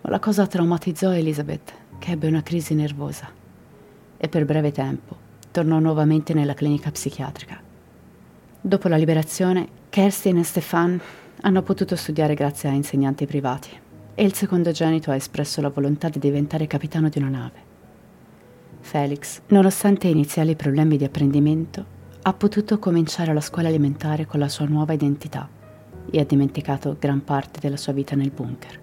ma 0.02 0.10
la 0.10 0.20
cosa 0.20 0.46
traumatizzò 0.46 1.14
Elizabeth, 1.14 1.72
che 2.00 2.12
ebbe 2.12 2.28
una 2.28 2.44
crisi 2.44 2.74
nervosa. 2.74 3.30
E 4.18 4.28
per 4.28 4.44
breve 4.44 4.74
tempo 4.74 5.16
tornò 5.52 5.80
nuovamente 5.80 6.34
nella 6.34 6.54
clinica 6.54 6.92
psichiatrica, 6.92 7.62
Dopo 8.60 8.90
la 8.90 8.98
liberazione, 8.98 9.70
Kerstin 9.88 10.40
e 10.40 10.44
Stefan 10.44 11.00
hanno 11.44 11.62
potuto 11.62 11.96
studiare 11.96 12.34
grazie 12.34 12.68
a 12.68 12.74
insegnanti 12.74 13.26
privati. 13.26 13.70
E 14.14 14.24
il 14.26 14.34
secondogenito 14.34 15.12
ha 15.12 15.16
espresso 15.16 15.62
la 15.62 15.70
volontà 15.70 16.10
di 16.10 16.20
diventare 16.20 16.68
capitano 16.68 17.08
di 17.08 17.20
una 17.20 17.30
nave. 17.30 17.64
Felix, 18.82 19.40
nonostante 19.48 20.10
iniziali 20.10 20.58
problemi 20.58 20.98
di 20.98 21.06
apprendimento, 21.06 21.86
ha 22.22 22.34
potuto 22.34 22.80
cominciare 22.80 23.34
la 23.34 23.40
scuola 23.40 23.70
elementare 23.70 24.26
con 24.26 24.42
la 24.42 24.50
sua 24.50 24.66
nuova 24.66 24.92
identità 24.92 25.56
e 26.10 26.20
ha 26.20 26.26
dimenticato 26.26 26.96
gran 27.00 27.24
parte 27.24 27.60
della 27.60 27.78
sua 27.78 27.94
vita 27.94 28.16
nel 28.16 28.32
bunker. 28.32 28.80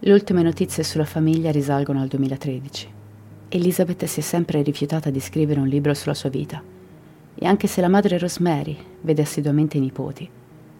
Le 0.00 0.12
ultime 0.12 0.42
notizie 0.42 0.84
sulla 0.84 1.04
famiglia 1.04 1.50
risalgono 1.50 2.00
al 2.00 2.08
2013. 2.08 2.88
Elizabeth 3.48 4.04
si 4.04 4.20
è 4.20 4.22
sempre 4.22 4.62
rifiutata 4.62 5.10
di 5.10 5.20
scrivere 5.20 5.58
un 5.58 5.66
libro 5.66 5.92
sulla 5.94 6.14
sua 6.14 6.28
vita 6.28 6.62
e 7.34 7.46
anche 7.46 7.66
se 7.66 7.80
la 7.80 7.88
madre 7.88 8.18
Rosemary 8.18 8.76
vede 9.00 9.22
assiduamente 9.22 9.76
i 9.76 9.80
nipoti, 9.80 10.28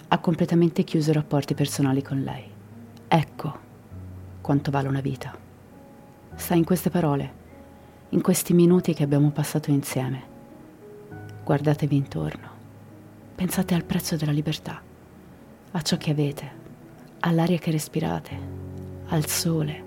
ha 0.09 0.18
completamente 0.18 0.85
chiuso 0.85 1.11
i 1.11 1.14
rapporti 1.14 1.55
personali 1.55 2.03
con 2.03 2.20
lei. 2.22 2.45
Ecco 3.09 3.59
quanto 4.41 4.70
vale 4.70 4.89
una 4.89 5.01
vita. 5.01 5.37
Sta 6.35 6.55
in 6.55 6.64
queste 6.64 6.91
parole, 6.91 7.33
in 8.11 8.20
questi 8.22 8.53
minuti 8.55 8.95
che 8.95 9.03
abbiamo 9.03 9.31
passato 9.31 9.70
insieme. 9.70 10.22
Guardatevi 11.45 11.97
intorno. 11.97 12.57
Pensate 13.39 13.76
al 13.76 13.84
prezzo 13.84 14.16
della 14.16 14.32
libertà, 14.32 14.82
a 15.70 15.80
ciò 15.82 15.97
che 15.97 16.11
avete, 16.11 16.51
all'aria 17.20 17.57
che 17.57 17.70
respirate, 17.70 18.36
al 19.11 19.28
sole, 19.28 19.84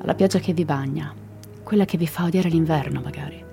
alla 0.00 0.14
pioggia 0.14 0.38
che 0.38 0.52
vi 0.52 0.64
bagna, 0.64 1.12
quella 1.64 1.84
che 1.84 1.98
vi 1.98 2.06
fa 2.06 2.26
odiare 2.26 2.48
l'inverno 2.48 3.00
magari. 3.00 3.44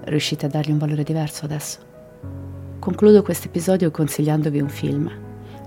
Riuscite 0.00 0.46
a 0.46 0.48
dargli 0.48 0.72
un 0.72 0.78
valore 0.78 1.04
diverso 1.04 1.44
adesso? 1.44 1.78
Concludo 2.80 3.22
questo 3.22 3.46
episodio 3.46 3.92
consigliandovi 3.92 4.60
un 4.60 4.68
film. 4.68 5.08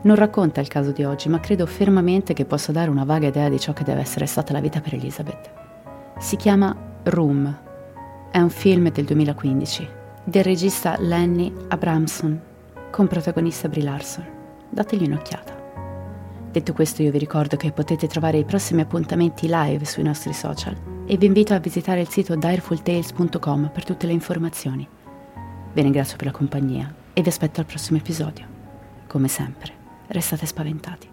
Non 0.01 0.16
racconta 0.18 0.60
il 0.60 0.68
caso 0.68 0.91
di 0.91 1.06
oggi, 1.06 1.30
ma 1.30 1.39
credo 1.39 1.66
fermamente 1.66 2.34
che 2.34 2.43
possa 2.43 2.74
dare 2.74 2.89
una 2.89 3.06
vaga 3.06 3.28
idea 3.28 3.47
di 3.47 3.62
ciò 3.62 3.72
che 3.72 3.86
deve 3.86 4.01
essere 4.01 4.26
stata 4.26 4.51
la 4.51 4.60
vita 4.60 4.82
per 4.82 4.95
Elizabeth. 4.95 5.54
Si 6.20 6.36
chiama 6.36 6.76
Room. 7.04 7.60
È 8.30 8.39
un 8.39 8.49
film 8.49 8.91
del 8.91 9.06
2015 9.06 10.01
del 10.24 10.43
regista 10.43 10.95
Lenny 10.99 11.51
Abramson, 11.67 12.39
con 12.89 13.07
protagonista 13.07 13.67
Brie 13.67 13.84
Larson. 13.84 14.26
Dategli 14.69 15.05
un'occhiata. 15.05 15.61
Detto 16.51 16.74
questo 16.74 17.01
io 17.01 17.11
vi 17.11 17.17
ricordo 17.17 17.57
che 17.57 17.71
potete 17.71 18.07
trovare 18.07 18.38
i 18.38 18.45
prossimi 18.45 18.82
appuntamenti 18.82 19.47
live 19.49 19.86
sui 19.86 20.03
nostri 20.03 20.34
social 20.34 20.76
e 21.05 21.17
vi 21.17 21.26
invito 21.26 21.53
a 21.53 21.59
visitare 21.59 22.01
il 22.01 22.09
sito 22.09 22.36
direfultales.com 22.36 23.71
per 23.74 23.84
tutte 23.84 24.05
le 24.07 24.13
informazioni. 24.13 24.88
Vi 25.74 25.82
ringrazio 25.82 26.15
per 26.15 26.28
la 26.28 26.32
compagnia 26.32 26.93
e 27.11 27.21
vi 27.21 27.30
aspetto 27.30 27.59
al 27.59 27.65
prossimo 27.65 27.97
episodio. 27.97 28.45
Come 29.07 29.28
sempre, 29.28 29.74
restate 30.07 30.45
spaventati. 30.45 31.12